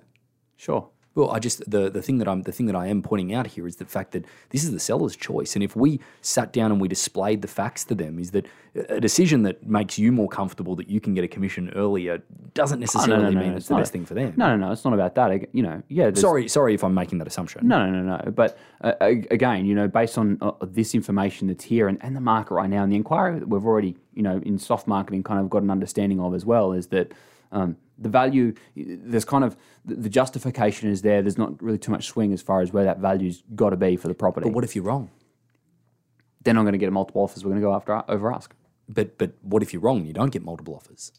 Sure. 0.56 0.90
Well, 1.14 1.32
I 1.32 1.40
just 1.40 1.70
the 1.72 1.90
the 1.90 2.02
thing 2.02 2.18
that 2.18 2.28
I'm 2.28 2.42
the 2.42 2.52
thing 2.52 2.66
that 2.66 2.76
I 2.76 2.88
am 2.88 3.02
pointing 3.02 3.34
out 3.34 3.48
here 3.48 3.66
is 3.66 3.78
the 3.78 3.86
fact 3.86 4.12
that 4.12 4.26
this 4.50 4.66
is 4.66 4.74
the 4.74 4.82
seller's 4.82 5.16
choice, 5.16 5.56
and 5.56 5.64
if 5.64 5.74
we 5.74 6.02
sat 6.20 6.52
down 6.52 6.74
and 6.74 6.82
we 6.82 6.90
displayed 6.90 7.42
the 7.42 7.48
facts 7.48 7.86
to 7.86 7.96
them, 7.96 8.20
is 8.20 8.32
that 8.32 8.46
a 8.90 9.00
decision 9.00 9.44
that 9.44 9.66
makes 9.66 9.98
you 9.98 10.12
more 10.12 10.28
comfortable 10.28 10.76
that 10.76 10.90
you 10.90 11.00
can 11.00 11.14
get 11.14 11.24
a 11.24 11.28
commission 11.30 11.72
earlier 11.74 12.22
doesn't 12.54 12.82
necessarily 12.82 13.34
mean 13.34 13.52
it's, 13.52 13.60
it's 13.60 13.68
the 13.70 13.76
best 13.78 13.94
thing 13.94 14.06
for 14.06 14.14
them. 14.14 14.34
No, 14.36 14.58
no, 14.58 14.58
no. 14.68 14.72
It's 14.74 14.84
not 14.84 14.94
about 14.94 15.16
that. 15.16 15.32
Ag- 15.32 15.48
You 15.54 15.64
know, 15.64 15.82
yeah. 15.88 16.12
Sorry, 16.16 16.50
sorry 16.50 16.74
if 16.74 16.84
I'm 16.84 16.94
making 16.94 17.20
that 17.20 17.28
assumption. 17.28 17.66
No, 17.66 17.90
no, 17.90 18.02
no, 18.02 18.18
no. 18.18 18.32
But 18.32 18.58
uh, 18.82 18.96
again, 19.00 19.66
you 19.66 19.74
know, 19.74 19.88
based 19.88 20.18
on 20.18 20.38
uh, 20.42 20.52
this 20.64 20.94
information 20.94 21.48
that's 21.48 21.64
here 21.64 21.88
and, 21.88 21.98
and 22.04 22.14
the 22.14 22.20
market 22.22 22.54
right 22.56 22.70
now, 22.70 22.84
and 22.84 22.92
the 22.92 22.98
inquiry 22.98 23.40
that 23.40 23.48
we've 23.48 23.64
already, 23.66 23.96
you 24.14 24.22
know, 24.22 24.42
in 24.46 24.60
soft 24.60 24.86
marketing 24.86 25.24
kind 25.24 25.40
of 25.40 25.50
got 25.50 25.64
an 25.64 25.72
understanding 25.72 26.20
of 26.20 26.34
as 26.36 26.46
well, 26.46 26.74
is 26.74 26.88
that 26.88 27.14
um, 27.54 27.78
the 27.98 28.10
value, 28.10 28.54
there's 28.76 29.26
kind 29.26 29.44
of 29.44 29.56
the 29.86 30.10
justification 30.10 30.90
is 30.90 31.02
there. 31.02 31.22
There's 31.22 31.38
not 31.38 31.62
really 31.62 31.78
too 31.78 31.92
much 31.92 32.08
swing 32.08 32.34
as 32.34 32.42
far 32.42 32.62
as 32.62 32.74
where 32.74 32.84
that 32.84 33.00
value's 33.00 33.44
got 33.56 33.70
to 33.70 33.78
be 33.78 33.96
for 33.96 34.08
the 34.08 34.14
property. 34.14 34.46
But 34.46 34.54
what 34.54 34.64
if 34.64 34.76
you're 34.76 34.86
wrong? 34.86 35.10
then 36.46 36.58
I'm 36.58 36.64
going 36.64 36.74
to 36.74 36.80
get 36.80 36.92
multiple 36.94 37.24
offers. 37.24 37.44
We're 37.44 37.50
going 37.50 37.62
to 37.62 37.68
go 37.68 37.74
after 37.74 38.04
over 38.10 38.32
ask. 38.32 38.56
But 38.88 39.18
but 39.18 39.34
what 39.42 39.62
if 39.62 39.74
you're 39.74 39.82
wrong 39.82 40.06
you 40.06 40.14
don't 40.14 40.32
get 40.32 40.44
multiple 40.44 40.76
offers? 40.76 41.12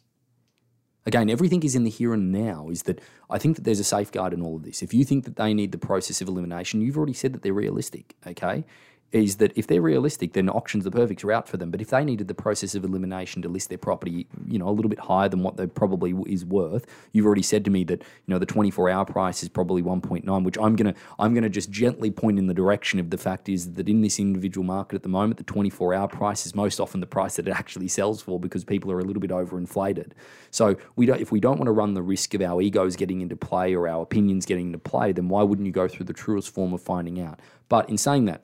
Again, 1.05 1.31
everything 1.31 1.63
is 1.63 1.77
in 1.77 1.85
the 1.85 1.91
here 1.91 2.15
and 2.15 2.33
now. 2.33 2.69
Is 2.69 2.85
that 2.85 3.01
I 3.29 3.39
think 3.39 3.57
that 3.57 3.63
there's 3.63 3.81
a 3.81 3.85
safeguard 3.85 4.33
in 4.33 4.41
all 4.41 4.57
of 4.57 4.63
this. 4.63 4.83
If 4.83 4.95
you 4.95 5.05
think 5.05 5.25
that 5.25 5.37
they 5.37 5.53
need 5.53 5.73
the 5.73 5.79
process 5.79 6.21
of 6.21 6.29
elimination, 6.29 6.81
you've 6.81 6.97
already 6.97 7.13
said 7.13 7.33
that 7.33 7.43
they're 7.43 7.53
realistic. 7.53 8.17
Okay, 8.27 8.65
is 9.13 9.37
that 9.37 9.53
if 9.57 9.67
they're 9.67 9.83
realistic, 9.83 10.33
then 10.33 10.49
auction's 10.49 10.85
the 10.85 10.91
perfect 10.91 11.23
route 11.23 11.49
for 11.49 11.57
them. 11.57 11.71
But 11.71 11.81
if 11.81 11.91
they 11.91 12.05
needed 12.05 12.29
the 12.29 12.35
process 12.35 12.75
of 12.75 12.85
elimination 12.85 13.41
to 13.43 13.49
list 13.49 13.69
their 13.69 13.79
property, 13.79 14.27
you 14.47 14.59
know, 14.59 14.69
a 14.69 14.71
little 14.71 14.89
bit 14.89 14.99
higher 14.99 15.29
than 15.29 15.43
what 15.43 15.57
they 15.57 15.67
probably 15.67 16.15
is 16.27 16.45
worth, 16.45 16.87
you've 17.13 17.27
already 17.27 17.43
said 17.43 17.65
to 17.67 17.71
me 17.71 17.85
that 17.85 18.01
you 18.01 18.35
know 18.35 18.39
the 18.39 18.47
24 18.47 18.91
hour 18.91 19.05
price 19.05 19.43
is 19.43 19.49
probably 19.49 19.83
1.9, 19.83 20.45
which 20.45 20.59
I'm 20.59 20.75
gonna 20.77 20.95
I'm 21.19 21.35
gonna 21.35 21.49
just 21.49 21.71
gently 21.71 22.11
point 22.11 22.39
in 22.39 22.47
the 22.47 22.55
direction 22.55 22.99
of 22.99 23.11
the 23.11 23.19
fact 23.19 23.49
is 23.49 23.75
that 23.75 23.89
in 23.89 24.01
this 24.01 24.19
individual 24.19 24.65
market 24.65 24.97
at 24.97 25.03
the 25.03 25.09
moment, 25.09 25.39
the 25.39 25.45
24 25.45 25.95
hour 25.95 26.09
price 26.09 26.45
is 26.45 26.55
most 26.55 26.81
often 26.81 27.01
the 27.01 27.07
price 27.07 27.37
that 27.37 27.47
it 27.47 27.53
actually 27.53 27.89
sells 27.89 28.21
for 28.21 28.41
because 28.41 28.65
people 28.65 28.91
are 28.91 28.99
a 28.99 29.05
little 29.05 29.21
bit 29.21 29.31
overinflated. 29.31 30.13
So 30.51 30.77
we 30.97 31.07
don't 31.07 31.21
if 31.21 31.31
we 31.31 31.39
don't 31.41 31.59
want 31.59 31.67
to 31.67 31.73
run 31.73 31.95
the 31.95 32.03
risk 32.03 32.35
of 32.35 32.43
our 32.43 32.61
egos 32.61 32.97
getting 32.97 33.21
into 33.21 33.37
play 33.37 33.75
or 33.75 33.87
our 33.87 34.03
opinions 34.03 34.47
getting 34.47 34.67
into 34.67 34.79
play, 34.79 35.13
then 35.13 35.29
why 35.29 35.43
wouldn't 35.43 35.67
you 35.67 35.73
go 35.73 35.87
through 35.87 36.07
the 36.07 36.13
truest 36.13 36.53
form 36.53 36.73
of 36.73 36.83
finding 36.83 37.21
out? 37.21 37.41
But 37.69 37.89
in 37.89 37.99
saying 37.99 38.27
that, 38.27 38.43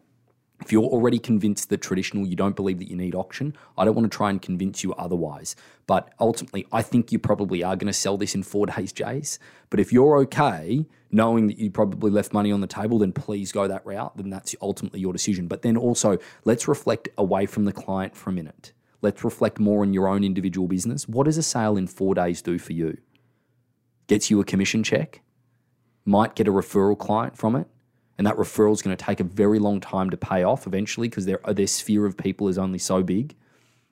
if 0.65 0.73
you're 0.73 0.85
already 0.85 1.19
convinced 1.19 1.69
that 1.71 1.83
traditional, 1.83 2.27
you 2.27 2.37
don't 2.37 2.57
believe 2.57 2.79
that 2.79 2.89
you 2.89 2.97
need 2.97 3.15
auction, 3.15 3.57
I 3.77 3.85
don't 3.85 3.95
want 3.95 4.11
to 4.11 4.17
try 4.17 4.31
and 4.31 4.41
convince 4.41 4.83
you 4.83 4.95
otherwise. 4.95 5.57
But 5.87 6.13
ultimately, 6.21 6.67
I 6.73 6.83
think 6.83 7.13
you 7.13 7.19
probably 7.19 7.63
are 7.63 7.77
going 7.77 7.89
to 7.89 7.93
sell 7.93 8.17
this 8.17 8.35
in 8.35 8.43
four 8.43 8.67
days, 8.75 8.93
Jace. 8.93 9.39
But 9.71 9.81
if 9.81 9.93
you're 9.93 10.19
okay 10.19 10.87
knowing 11.11 11.47
that 11.47 11.59
you 11.59 11.71
probably 11.71 12.11
left 12.11 12.33
money 12.33 12.51
on 12.51 12.61
the 12.61 12.67
table, 12.67 12.99
then 12.99 13.13
please 13.13 13.53
go 13.53 13.69
that 13.69 13.85
route. 13.85 14.17
Then 14.17 14.31
that's 14.31 14.57
ultimately 14.63 15.01
your 15.01 15.13
decision. 15.13 15.47
But 15.47 15.63
then 15.63 15.77
also, 15.77 16.19
let's 16.45 16.67
reflect 16.67 17.09
away 17.19 17.47
from 17.47 17.67
the 17.67 17.73
client 17.73 18.17
for 18.17 18.31
a 18.31 18.33
minute. 18.33 18.73
Let's 19.03 19.23
reflect 19.23 19.59
more 19.59 19.83
on 19.83 19.93
your 19.93 20.09
own 20.09 20.25
individual 20.25 20.69
business. 20.69 21.07
What 21.07 21.25
does 21.25 21.37
a 21.37 21.43
sale 21.43 21.77
in 21.77 21.87
four 21.87 22.15
days 22.15 22.41
do 22.41 22.59
for 22.59 22.73
you? 22.73 22.99
Gets 24.07 24.31
you 24.31 24.41
a 24.41 24.45
commission 24.45 24.83
check? 24.83 25.23
Might 26.05 26.35
get 26.35 26.49
a 26.49 26.53
referral 26.53 26.99
client 26.99 27.37
from 27.37 27.57
it? 27.57 27.67
And 28.23 28.27
that 28.29 28.37
referral 28.37 28.71
is 28.71 28.83
going 28.83 28.97
to 28.97 29.05
take 29.05 29.19
a 29.19 29.25
very 29.25 29.59
long 29.59 29.81
time 29.81 30.09
to 30.09 30.17
pay 30.17 30.45
off 30.45 30.65
eventually 30.65 31.09
because 31.09 31.27
their 31.27 31.41
their 31.49 31.67
sphere 31.67 32.07
of 32.07 32.17
people 32.17 32.47
is 32.47 32.57
only 32.57 32.79
so 32.79 33.03
big. 33.03 33.35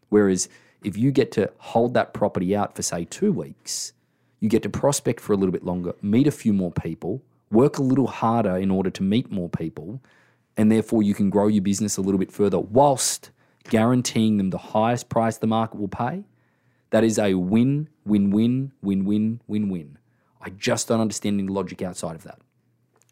Whereas 0.08 0.48
if 0.84 0.96
you 0.96 1.10
get 1.10 1.32
to 1.32 1.50
hold 1.58 1.94
that 1.94 2.14
property 2.14 2.54
out 2.54 2.76
for 2.76 2.82
say 2.82 3.06
two 3.06 3.32
weeks, 3.32 3.92
you 4.38 4.48
get 4.48 4.62
to 4.62 4.68
prospect 4.68 5.18
for 5.18 5.32
a 5.32 5.36
little 5.36 5.50
bit 5.50 5.64
longer, 5.64 5.96
meet 6.00 6.28
a 6.28 6.30
few 6.30 6.52
more 6.52 6.70
people, 6.70 7.20
work 7.50 7.78
a 7.78 7.82
little 7.82 8.06
harder 8.06 8.56
in 8.56 8.70
order 8.70 8.88
to 8.88 9.02
meet 9.02 9.32
more 9.32 9.48
people, 9.48 10.00
and 10.56 10.70
therefore 10.70 11.02
you 11.02 11.12
can 11.12 11.28
grow 11.28 11.48
your 11.48 11.62
business 11.62 11.96
a 11.96 12.00
little 12.00 12.20
bit 12.20 12.30
further 12.30 12.60
whilst 12.60 13.30
guaranteeing 13.68 14.36
them 14.36 14.50
the 14.50 14.58
highest 14.58 15.08
price 15.08 15.38
the 15.38 15.48
market 15.48 15.80
will 15.80 15.88
pay. 15.88 16.22
That 16.90 17.02
is 17.02 17.18
a 17.18 17.34
win, 17.34 17.88
win, 18.04 18.30
win, 18.30 18.70
win, 18.80 19.04
win, 19.04 19.40
win, 19.48 19.68
win. 19.70 19.98
I 20.40 20.50
just 20.50 20.86
don't 20.86 21.00
understand 21.00 21.40
any 21.40 21.48
logic 21.48 21.82
outside 21.82 22.14
of 22.14 22.22
that. 22.22 22.38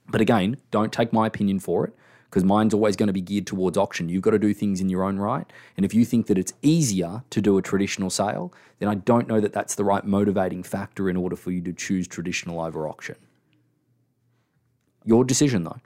But 0.08 0.20
again, 0.20 0.56
don't 0.70 0.92
take 0.92 1.12
my 1.12 1.26
opinion 1.26 1.60
for 1.60 1.84
it 1.86 1.94
because 2.30 2.44
mine's 2.44 2.74
always 2.74 2.96
going 2.96 3.06
to 3.06 3.12
be 3.12 3.20
geared 3.20 3.46
towards 3.46 3.78
auction. 3.78 4.08
You've 4.08 4.22
got 4.22 4.32
to 4.32 4.38
do 4.38 4.52
things 4.52 4.80
in 4.80 4.88
your 4.88 5.02
own 5.02 5.18
right. 5.18 5.50
And 5.76 5.86
if 5.86 5.94
you 5.94 6.04
think 6.04 6.26
that 6.26 6.36
it's 6.36 6.52
easier 6.62 7.22
to 7.30 7.40
do 7.40 7.56
a 7.56 7.62
traditional 7.62 8.10
sale, 8.10 8.52
then 8.80 8.88
I 8.88 8.96
don't 8.96 9.28
know 9.28 9.40
that 9.40 9.52
that's 9.52 9.74
the 9.74 9.84
right 9.84 10.04
motivating 10.04 10.62
factor 10.62 11.08
in 11.08 11.16
order 11.16 11.36
for 11.36 11.50
you 11.50 11.62
to 11.62 11.72
choose 11.72 12.06
traditional 12.06 12.60
over 12.60 12.86
auction. 12.86 13.16
Your 15.04 15.24
decision, 15.24 15.64
though. 15.64 15.80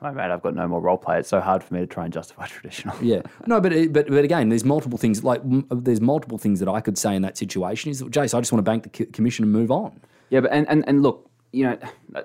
Oh, 0.00 0.12
mate, 0.12 0.30
I've 0.30 0.42
got 0.42 0.54
no 0.54 0.66
more 0.66 0.80
role 0.80 0.96
play. 0.96 1.18
It's 1.18 1.28
so 1.28 1.40
hard 1.40 1.62
for 1.62 1.74
me 1.74 1.80
to 1.80 1.86
try 1.86 2.04
and 2.04 2.12
justify 2.12 2.46
traditional. 2.46 2.96
Yeah, 3.02 3.20
no, 3.46 3.60
but 3.60 3.92
but 3.92 4.08
but 4.08 4.24
again, 4.24 4.48
there's 4.48 4.64
multiple 4.64 4.96
things. 4.96 5.22
Like 5.22 5.42
there's 5.70 6.00
multiple 6.00 6.38
things 6.38 6.60
that 6.60 6.68
I 6.68 6.80
could 6.80 6.96
say 6.96 7.14
in 7.14 7.20
that 7.22 7.36
situation. 7.36 7.90
Is 7.90 8.02
Jace, 8.02 8.32
I 8.32 8.40
just 8.40 8.52
want 8.52 8.64
to 8.64 8.70
bank 8.70 8.90
the 8.90 9.04
commission 9.06 9.44
and 9.44 9.52
move 9.52 9.70
on. 9.70 10.00
Yeah, 10.30 10.40
but 10.40 10.52
and 10.52 10.66
and, 10.70 10.84
and 10.88 11.02
look, 11.02 11.28
you 11.56 11.64
know, 11.64 11.78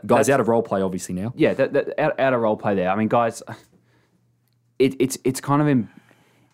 guys 0.06 0.30
out 0.30 0.42
of 0.42 0.48
role 0.50 0.62
play 0.62 0.82
obviously 0.82 1.16
now. 1.16 1.34
Yeah, 1.36 1.54
that, 1.54 1.74
that, 1.74 2.00
out, 2.00 2.20
out 2.20 2.34
of 2.34 2.42
role 2.42 2.58
play 2.58 2.76
there. 2.76 2.90
I 2.90 2.96
mean, 2.96 3.08
guys, 3.08 3.42
it, 4.78 4.96
it's 5.00 5.18
it's 5.24 5.40
kind 5.40 5.62
of 5.62 5.68
em, 5.70 5.90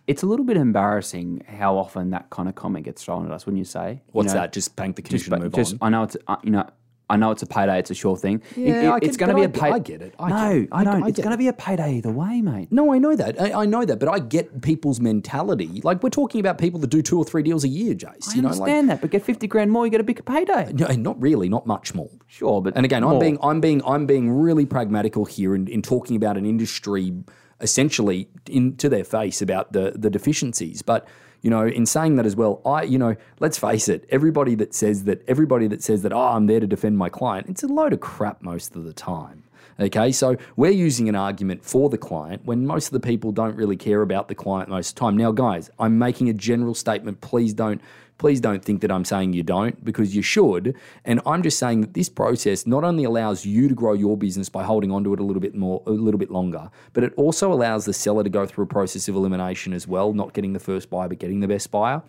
it's 0.05 0.21
a 0.21 0.27
little 0.27 0.45
bit 0.45 0.57
embarrassing 0.57 1.43
how 1.47 1.75
often 1.75 2.11
that 2.11 2.29
kind 2.29 2.47
of 2.47 2.55
comment 2.55 2.85
gets 2.85 3.03
thrown 3.03 3.25
at 3.25 3.31
us 3.31 3.45
when 3.47 3.57
you 3.57 3.63
say, 3.63 4.03
"What's 4.11 4.27
you 4.27 4.35
know, 4.35 4.41
that?" 4.41 4.53
Just 4.53 4.75
bank 4.75 4.95
the 4.95 5.01
commission, 5.01 5.31
just, 5.31 5.41
move 5.41 5.53
just, 5.53 5.73
on. 5.73 5.79
I 5.81 5.89
know 5.89 6.03
it's 6.03 6.17
uh, 6.27 6.37
you 6.43 6.51
know. 6.51 6.69
I 7.09 7.15
know 7.15 7.31
it's 7.31 7.41
a 7.41 7.47
payday; 7.47 7.79
it's 7.79 7.89
a 7.89 7.93
sure 7.95 8.17
thing. 8.17 8.41
Yeah, 8.55 8.91
I 8.93 8.99
it's 9.01 9.15
going 9.15 9.29
to 9.29 9.35
be 9.35 9.41
I 9.41 9.45
a 9.45 9.47
get- 9.47 9.61
pay. 9.61 9.69
I 9.71 9.79
get 9.79 10.01
it. 10.01 10.13
I 10.19 10.29
no, 10.29 10.53
get 10.53 10.61
it. 10.63 10.69
I 10.73 10.83
don't. 10.83 11.03
I 11.03 11.07
it's 11.07 11.19
going 11.19 11.31
to 11.31 11.37
be 11.37 11.47
a 11.47 11.53
payday 11.53 11.95
either 11.95 12.11
way, 12.11 12.41
mate. 12.41 12.69
No, 12.71 12.93
I 12.93 12.97
know 12.97 13.15
that. 13.15 13.39
I, 13.41 13.61
I 13.61 13.65
know 13.65 13.85
that, 13.85 13.99
but 13.99 14.09
I 14.09 14.19
get 14.19 14.61
people's 14.61 14.99
mentality. 14.99 15.79
Like 15.83 16.03
we're 16.03 16.09
talking 16.09 16.41
about 16.41 16.57
people 16.57 16.79
that 16.81 16.89
do 16.89 17.01
two 17.01 17.17
or 17.17 17.23
three 17.23 17.43
deals 17.43 17.63
a 17.63 17.69
year, 17.69 17.93
Jace. 17.93 18.29
I 18.29 18.35
you 18.35 18.41
know, 18.41 18.49
understand 18.49 18.89
that, 18.89 18.99
but 19.01 19.09
get 19.11 19.23
fifty 19.23 19.47
grand 19.47 19.71
more, 19.71 19.85
you 19.85 19.91
get 19.91 20.01
a 20.01 20.03
bigger 20.03 20.23
payday. 20.23 20.65
like 20.65 20.75
no, 20.75 20.87
not 20.87 21.21
really, 21.21 21.47
not 21.47 21.65
much 21.65 21.95
more. 21.95 22.09
Sure, 22.27 22.61
but 22.61 22.75
And 22.75 22.85
again, 22.85 23.03
I'm 23.03 23.19
being 23.19 23.37
I'm 23.41 23.61
being 23.61 23.81
I'm 23.85 24.05
being 24.05 24.29
really 24.29 24.65
pragmatical 24.65 25.23
here 25.25 25.55
in, 25.55 25.67
in 25.67 25.81
talking 25.81 26.15
about 26.17 26.37
an 26.37 26.45
industry 26.45 27.13
essentially 27.61 28.27
into 28.49 28.89
their 28.89 29.03
face 29.03 29.41
about 29.41 29.71
the 29.71 29.93
the 29.95 30.09
deficiencies. 30.09 30.81
But 30.81 31.07
you 31.41 31.49
know, 31.49 31.65
in 31.65 31.85
saying 31.85 32.15
that 32.17 32.25
as 32.25 32.35
well, 32.35 32.61
I 32.65 32.83
you 32.83 32.97
know, 32.97 33.15
let's 33.39 33.57
face 33.57 33.87
it, 33.87 34.05
everybody 34.09 34.55
that 34.55 34.73
says 34.73 35.03
that 35.05 35.23
everybody 35.27 35.67
that 35.67 35.83
says 35.83 36.01
that 36.03 36.13
oh, 36.13 36.19
I'm 36.19 36.47
there 36.47 36.59
to 36.59 36.67
defend 36.67 36.97
my 36.97 37.09
client, 37.09 37.47
it's 37.49 37.63
a 37.63 37.67
load 37.67 37.93
of 37.93 37.99
crap 37.99 38.41
most 38.41 38.75
of 38.75 38.83
the 38.83 38.93
time. 38.93 39.43
Okay, 39.79 40.11
so 40.11 40.37
we're 40.55 40.71
using 40.71 41.07
an 41.07 41.15
argument 41.15 41.63
for 41.63 41.87
the 41.89 41.99
client 41.99 42.43
when 42.45 42.65
most 42.65 42.87
of 42.87 42.93
the 42.93 42.99
people 42.99 43.31
don't 43.31 43.55
really 43.55 43.77
care 43.77 44.01
about 44.01 44.27
the 44.27 44.33
client 44.33 44.69
most 44.69 44.89
of 44.89 44.95
the 44.95 44.99
time. 45.01 45.17
Now, 45.17 45.31
guys, 45.31 45.69
I'm 45.77 45.99
making 45.99 46.29
a 46.29 46.33
general 46.33 46.73
statement. 46.73 47.21
Please 47.21 47.53
don't 47.53 47.79
please 48.17 48.41
don't 48.41 48.63
think 48.63 48.81
that 48.81 48.91
I'm 48.91 49.05
saying 49.05 49.33
you 49.33 49.43
don't 49.43 49.83
because 49.83 50.15
you 50.15 50.21
should. 50.21 50.75
And 51.05 51.21
I'm 51.25 51.43
just 51.43 51.59
saying 51.59 51.81
that 51.81 51.93
this 51.93 52.09
process 52.09 52.65
not 52.65 52.83
only 52.83 53.03
allows 53.03 53.45
you 53.45 53.67
to 53.67 53.75
grow 53.75 53.93
your 53.93 54.17
business 54.17 54.49
by 54.49 54.63
holding 54.63 54.91
onto 54.91 55.13
it 55.13 55.19
a 55.19 55.23
little 55.23 55.41
bit 55.41 55.55
more, 55.55 55.83
a 55.85 55.91
little 55.91 56.17
bit 56.17 56.31
longer, 56.31 56.69
but 56.93 57.03
it 57.03 57.13
also 57.15 57.51
allows 57.51 57.85
the 57.85 57.93
seller 57.93 58.23
to 58.23 58.29
go 58.29 58.45
through 58.45 58.63
a 58.63 58.67
process 58.67 59.07
of 59.07 59.15
elimination 59.15 59.73
as 59.73 59.87
well, 59.87 60.13
not 60.13 60.33
getting 60.33 60.53
the 60.53 60.59
first 60.59 60.89
buyer, 60.89 61.07
but 61.07 61.19
getting 61.19 61.39
the 61.39 61.47
best 61.47 61.71
buyer. 61.71 62.01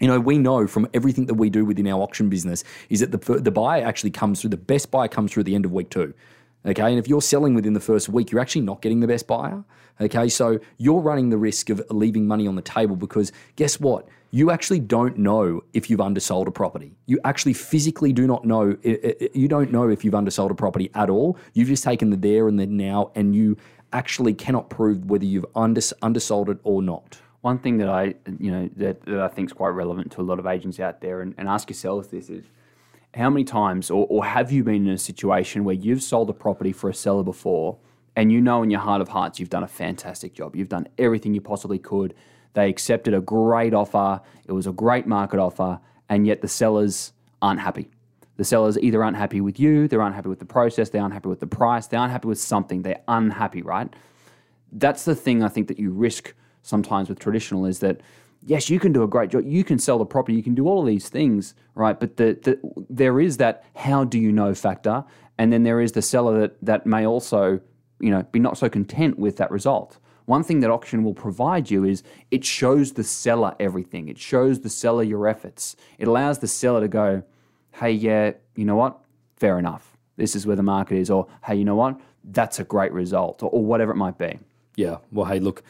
You 0.00 0.06
know, 0.06 0.20
we 0.20 0.38
know 0.38 0.68
from 0.68 0.88
everything 0.94 1.26
that 1.26 1.34
we 1.34 1.50
do 1.50 1.64
within 1.64 1.88
our 1.88 2.00
auction 2.00 2.28
business 2.28 2.62
is 2.88 3.00
that 3.00 3.10
the, 3.10 3.40
the 3.40 3.50
buyer 3.50 3.84
actually 3.84 4.12
comes 4.12 4.40
through, 4.40 4.50
the 4.50 4.56
best 4.56 4.92
buyer 4.92 5.08
comes 5.08 5.32
through 5.32 5.40
at 5.40 5.46
the 5.46 5.56
end 5.56 5.64
of 5.64 5.72
week 5.72 5.90
two. 5.90 6.14
Okay. 6.66 6.82
And 6.82 6.98
if 6.98 7.08
you're 7.08 7.22
selling 7.22 7.54
within 7.54 7.72
the 7.72 7.80
first 7.80 8.08
week, 8.08 8.30
you're 8.30 8.40
actually 8.40 8.62
not 8.62 8.82
getting 8.82 9.00
the 9.00 9.06
best 9.06 9.26
buyer. 9.26 9.64
Okay. 10.00 10.28
So 10.28 10.58
you're 10.76 11.00
running 11.00 11.30
the 11.30 11.38
risk 11.38 11.70
of 11.70 11.82
leaving 11.90 12.26
money 12.26 12.46
on 12.46 12.56
the 12.56 12.62
table 12.62 12.96
because 12.96 13.32
guess 13.56 13.80
what? 13.80 14.08
You 14.30 14.50
actually 14.50 14.80
don't 14.80 15.16
know 15.16 15.62
if 15.72 15.88
you've 15.88 16.02
undersold 16.02 16.48
a 16.48 16.50
property. 16.50 16.94
You 17.06 17.18
actually 17.24 17.54
physically 17.54 18.12
do 18.12 18.26
not 18.26 18.44
know. 18.44 18.76
You 18.82 19.48
don't 19.48 19.72
know 19.72 19.88
if 19.88 20.04
you've 20.04 20.14
undersold 20.14 20.50
a 20.50 20.54
property 20.54 20.90
at 20.94 21.08
all. 21.08 21.38
You've 21.54 21.68
just 21.68 21.82
taken 21.82 22.10
the 22.10 22.16
there 22.16 22.46
and 22.46 22.60
the 22.60 22.66
now, 22.66 23.10
and 23.14 23.34
you 23.34 23.56
actually 23.94 24.34
cannot 24.34 24.68
prove 24.68 25.06
whether 25.06 25.24
you've 25.24 25.46
unders- 25.54 25.94
undersold 26.02 26.50
it 26.50 26.58
or 26.62 26.82
not. 26.82 27.18
One 27.40 27.58
thing 27.58 27.78
that 27.78 27.88
I, 27.88 28.16
you 28.38 28.50
know, 28.50 28.68
that, 28.76 29.00
that 29.06 29.20
I 29.20 29.28
think 29.28 29.48
is 29.48 29.54
quite 29.54 29.70
relevant 29.70 30.12
to 30.12 30.20
a 30.20 30.22
lot 30.22 30.38
of 30.38 30.46
agents 30.46 30.78
out 30.78 31.00
there, 31.00 31.22
and, 31.22 31.34
and 31.38 31.48
ask 31.48 31.70
yourselves 31.70 32.08
this 32.08 32.28
is, 32.28 32.44
how 33.14 33.30
many 33.30 33.44
times, 33.44 33.90
or, 33.90 34.06
or 34.08 34.24
have 34.24 34.52
you 34.52 34.62
been 34.64 34.86
in 34.86 34.92
a 34.92 34.98
situation 34.98 35.64
where 35.64 35.74
you've 35.74 36.02
sold 36.02 36.30
a 36.30 36.32
property 36.32 36.72
for 36.72 36.90
a 36.90 36.94
seller 36.94 37.22
before, 37.22 37.78
and 38.14 38.32
you 38.32 38.40
know 38.40 38.62
in 38.62 38.70
your 38.70 38.80
heart 38.80 39.00
of 39.00 39.08
hearts 39.08 39.38
you've 39.38 39.50
done 39.50 39.62
a 39.62 39.68
fantastic 39.68 40.34
job, 40.34 40.54
you've 40.54 40.68
done 40.68 40.88
everything 40.98 41.34
you 41.34 41.40
possibly 41.40 41.78
could, 41.78 42.14
they 42.54 42.68
accepted 42.68 43.14
a 43.14 43.20
great 43.20 43.74
offer, 43.74 44.20
it 44.46 44.52
was 44.52 44.66
a 44.66 44.72
great 44.72 45.06
market 45.06 45.38
offer, 45.38 45.80
and 46.08 46.26
yet 46.26 46.40
the 46.40 46.48
sellers 46.48 47.12
aren't 47.40 47.60
happy. 47.60 47.88
The 48.36 48.44
sellers 48.44 48.78
either 48.78 49.02
aren't 49.02 49.16
happy 49.16 49.40
with 49.40 49.58
you, 49.58 49.88
they're 49.88 50.00
unhappy 50.00 50.28
with 50.28 50.38
the 50.38 50.44
process, 50.44 50.90
they 50.90 50.98
aren't 50.98 51.14
happy 51.14 51.28
with 51.28 51.40
the 51.40 51.46
price, 51.46 51.86
they 51.86 51.96
aren't 51.96 52.12
happy 52.12 52.28
with 52.28 52.38
something, 52.38 52.82
they're 52.82 53.02
unhappy, 53.08 53.62
right? 53.62 53.92
that's 54.72 55.04
the 55.04 55.14
thing 55.14 55.42
I 55.42 55.48
think 55.48 55.68
that 55.68 55.78
you 55.78 55.90
risk 55.90 56.34
sometimes 56.62 57.08
with 57.08 57.18
traditional 57.18 57.64
is 57.66 57.78
that 57.80 58.00
yes, 58.44 58.70
you 58.70 58.78
can 58.78 58.92
do 58.92 59.02
a 59.02 59.08
great 59.08 59.30
job, 59.30 59.44
you 59.46 59.64
can 59.64 59.78
sell 59.78 59.98
the 59.98 60.06
property, 60.06 60.36
you 60.36 60.42
can 60.42 60.54
do 60.54 60.66
all 60.66 60.80
of 60.80 60.86
these 60.86 61.08
things, 61.08 61.54
right? 61.74 61.98
But 61.98 62.16
the, 62.16 62.38
the 62.42 62.84
there 62.88 63.20
is 63.20 63.36
that 63.38 63.64
how 63.74 64.04
do 64.04 64.18
you 64.18 64.32
know 64.32 64.54
factor, 64.54 65.04
and 65.38 65.52
then 65.52 65.62
there 65.62 65.80
is 65.80 65.92
the 65.92 66.02
seller 66.02 66.40
that 66.40 66.56
that 66.62 66.86
may 66.86 67.06
also 67.06 67.60
you 68.00 68.10
know 68.10 68.22
be 68.24 68.38
not 68.38 68.58
so 68.58 68.68
content 68.68 69.18
with 69.18 69.36
that 69.36 69.50
result. 69.50 69.98
One 70.26 70.42
thing 70.42 70.60
that 70.60 70.70
auction 70.70 71.04
will 71.04 71.14
provide 71.14 71.70
you 71.70 71.84
is 71.84 72.02
it 72.30 72.44
shows 72.44 72.92
the 72.92 73.04
seller 73.04 73.56
everything. 73.58 74.10
It 74.10 74.18
shows 74.18 74.60
the 74.60 74.68
seller 74.68 75.02
your 75.02 75.26
efforts. 75.26 75.74
It 75.98 76.06
allows 76.06 76.40
the 76.40 76.46
seller 76.46 76.82
to 76.82 76.88
go, 76.88 77.22
hey, 77.72 77.92
yeah, 77.92 78.32
you 78.54 78.66
know 78.66 78.76
what? 78.76 78.98
Fair 79.36 79.58
enough. 79.58 79.96
This 80.18 80.36
is 80.36 80.46
where 80.46 80.54
the 80.54 80.62
market 80.62 80.98
is, 80.98 81.08
or 81.08 81.28
hey, 81.44 81.54
you 81.54 81.64
know 81.64 81.76
what? 81.76 81.98
That's 82.24 82.58
a 82.58 82.64
great 82.64 82.92
result, 82.92 83.42
or, 83.42 83.48
or 83.48 83.64
whatever 83.64 83.92
it 83.92 83.96
might 83.96 84.18
be. 84.18 84.38
Yeah. 84.76 84.98
Well, 85.10 85.24
hey, 85.24 85.40
look, 85.40 85.62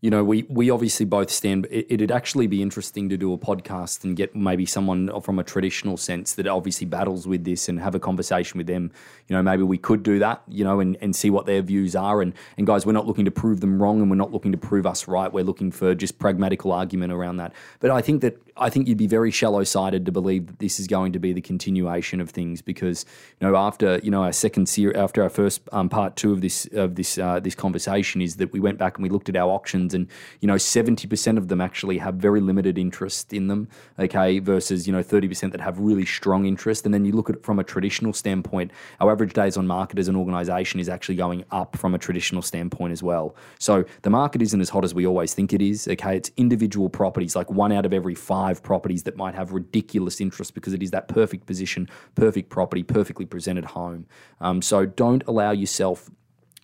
you 0.00 0.08
know, 0.08 0.24
we 0.24 0.46
we 0.48 0.70
obviously 0.70 1.04
both 1.04 1.30
stand. 1.30 1.66
It, 1.70 1.86
it'd 1.90 2.10
actually 2.10 2.46
be 2.46 2.62
interesting 2.62 3.10
to 3.10 3.18
do 3.18 3.34
a 3.34 3.38
podcast 3.38 4.02
and 4.02 4.16
get 4.16 4.34
maybe 4.34 4.64
someone 4.64 5.20
from 5.20 5.38
a 5.38 5.44
traditional 5.44 5.98
sense 5.98 6.34
that 6.34 6.46
obviously 6.46 6.86
battles 6.86 7.26
with 7.26 7.44
this 7.44 7.68
and 7.68 7.78
have 7.80 7.94
a 7.94 8.00
conversation 8.00 8.56
with 8.56 8.66
them. 8.66 8.92
You 9.28 9.36
know, 9.36 9.42
maybe 9.42 9.62
we 9.62 9.76
could 9.76 10.02
do 10.02 10.18
that. 10.18 10.42
You 10.48 10.64
know, 10.64 10.80
and, 10.80 10.96
and 11.02 11.14
see 11.14 11.28
what 11.28 11.44
their 11.44 11.60
views 11.60 11.94
are. 11.94 12.22
And 12.22 12.32
and 12.56 12.66
guys, 12.66 12.86
we're 12.86 12.92
not 12.92 13.06
looking 13.06 13.26
to 13.26 13.30
prove 13.30 13.60
them 13.60 13.80
wrong, 13.82 14.00
and 14.00 14.10
we're 14.10 14.16
not 14.16 14.32
looking 14.32 14.52
to 14.52 14.58
prove 14.58 14.86
us 14.86 15.06
right. 15.06 15.30
We're 15.30 15.44
looking 15.44 15.70
for 15.70 15.94
just 15.94 16.18
pragmatical 16.18 16.72
argument 16.72 17.12
around 17.12 17.36
that. 17.36 17.52
But 17.80 17.90
I 17.90 18.00
think 18.00 18.22
that 18.22 18.40
I 18.60 18.68
think 18.68 18.88
you'd 18.88 18.98
be 18.98 19.06
very 19.06 19.30
shallow 19.30 19.64
sighted 19.64 20.04
to 20.06 20.12
believe 20.12 20.46
that 20.46 20.58
this 20.58 20.78
is 20.78 20.86
going 20.86 21.12
to 21.12 21.18
be 21.18 21.32
the 21.32 21.40
continuation 21.40 22.20
of 22.20 22.30
things 22.30 22.60
because 22.60 23.06
you 23.40 23.46
know 23.46 23.56
after 23.56 23.98
you 24.02 24.10
know 24.10 24.22
our 24.22 24.32
second 24.32 24.68
series 24.68 24.96
after 24.96 25.22
our 25.22 25.30
first 25.30 25.62
um, 25.72 25.88
part 25.88 26.16
two 26.16 26.32
of 26.32 26.42
this 26.42 26.66
of 26.72 26.94
this 26.94 27.18
uh, 27.18 27.40
this 27.40 27.54
conversation 27.54 28.20
is 28.20 28.36
that 28.36 28.52
we 28.52 28.60
went 28.60 28.78
back 28.78 28.96
and 28.96 29.02
we 29.02 29.08
looked 29.08 29.28
at 29.28 29.36
our 29.36 29.50
auctions 29.50 29.89
and 29.94 30.06
you 30.40 30.48
know 30.48 30.56
seventy 30.56 31.06
percent 31.06 31.38
of 31.38 31.48
them 31.48 31.60
actually 31.60 31.98
have 31.98 32.14
very 32.14 32.40
limited 32.40 32.78
interest 32.78 33.32
in 33.32 33.48
them 33.48 33.68
okay 33.98 34.38
versus 34.38 34.86
you 34.86 34.92
know 34.92 35.02
thirty 35.02 35.28
percent 35.28 35.52
that 35.52 35.60
have 35.60 35.78
really 35.78 36.06
strong 36.06 36.46
interest. 36.46 36.84
And 36.84 36.94
then 36.94 37.04
you 37.04 37.12
look 37.12 37.30
at 37.30 37.36
it 37.36 37.44
from 37.44 37.58
a 37.58 37.64
traditional 37.64 38.12
standpoint 38.12 38.72
our 39.00 39.10
average 39.10 39.32
days 39.32 39.56
on 39.56 39.66
market 39.66 39.98
as 39.98 40.08
an 40.08 40.16
organisation 40.16 40.80
is 40.80 40.88
actually 40.88 41.16
going 41.16 41.44
up 41.50 41.76
from 41.76 41.94
a 41.94 41.98
traditional 41.98 42.42
standpoint 42.42 42.92
as 42.92 43.02
well. 43.02 43.34
So 43.58 43.84
the 44.02 44.10
market 44.10 44.42
isn't 44.42 44.60
as 44.60 44.68
hot 44.68 44.84
as 44.84 44.94
we 44.94 45.06
always 45.06 45.34
think 45.34 45.52
it 45.52 45.62
is 45.62 45.88
okay? 45.88 46.16
It's 46.16 46.30
individual 46.36 46.88
properties 46.88 47.36
like 47.36 47.50
one 47.50 47.72
out 47.72 47.86
of 47.86 47.92
every 47.92 48.14
five 48.14 48.62
properties 48.62 49.02
that 49.04 49.16
might 49.16 49.34
have 49.34 49.52
ridiculous 49.52 50.20
interest 50.20 50.54
because 50.54 50.72
it 50.72 50.82
is 50.82 50.90
that 50.90 51.08
perfect 51.08 51.46
position, 51.46 51.88
perfect 52.14 52.50
property, 52.50 52.82
perfectly 52.82 53.26
presented 53.26 53.64
home. 53.64 54.06
Um, 54.40 54.62
so 54.62 54.86
don't 54.86 55.22
allow 55.26 55.50
yourself 55.50 56.10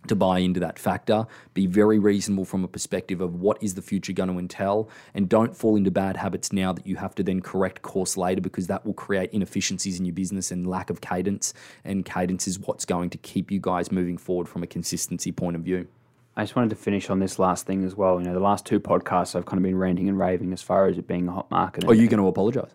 to 0.09 0.17
buy 0.17 0.39
into 0.39 0.61
that 0.61 0.79
factor. 0.79 1.27
Be 1.55 1.67
very 1.67 1.99
reasonable 1.99 2.45
from 2.45 2.65
a 2.65 2.69
perspective 2.69 3.21
of 3.21 3.35
what 3.35 3.63
is 3.63 3.75
the 3.75 3.83
future 3.83 4.13
going 4.13 4.31
to 4.31 4.39
entail, 4.39 4.89
and 5.15 5.29
don't 5.29 5.57
fall 5.57 5.77
into 5.77 5.91
bad 5.91 6.17
habits 6.17 6.53
now 6.53 6.73
that 6.73 6.87
you 6.87 6.97
have 6.97 7.15
to 7.17 7.23
then 7.23 7.41
correct 7.41 7.83
course 7.83 8.17
later 8.17 8.41
because 8.41 8.67
that 8.67 8.85
will 8.85 8.95
create 8.95 9.31
inefficiencies 9.33 9.99
in 9.99 10.05
your 10.05 10.15
business 10.15 10.51
and 10.51 10.67
lack 10.67 10.91
of 10.91 11.01
cadence. 11.01 11.55
And 11.85 12.05
cadence 12.05 12.47
is 12.47 12.59
what's 12.59 12.85
going 12.85 13.11
to 13.11 13.19
keep 13.19 13.51
you 13.51 13.61
guys 13.61 13.93
moving 13.93 14.19
forward 14.19 14.49
from 14.49 14.63
a 14.63 14.67
consistency 14.67 15.33
point 15.33 15.57
of 15.57 15.63
view. 15.63 15.87
I 16.39 16.43
just 16.43 16.55
wanted 16.55 16.71
to 16.71 16.77
finish 16.77 17.09
on 17.09 17.19
this 17.19 17.39
last 17.39 17.67
thing 17.67 17.83
as 17.85 17.95
well. 17.95 18.21
You 18.21 18.27
know, 18.27 18.35
the 18.35 18.41
last 18.41 18.67
two 18.67 18.79
podcasts 18.79 19.35
I've 19.35 19.47
kind 19.47 19.59
of 19.59 19.63
been 19.63 19.79
ranting 19.79 20.09
and 20.09 20.19
raving 20.19 20.53
as 20.53 20.61
far 20.61 20.87
as 20.87 20.99
it 20.99 21.07
being 21.07 21.29
a 21.29 21.33
hot 21.33 21.51
market. 21.51 21.85
Are 21.85 21.95
you 21.95 22.09
going 22.09 22.21
to 22.21 22.29
apologise? 22.29 22.75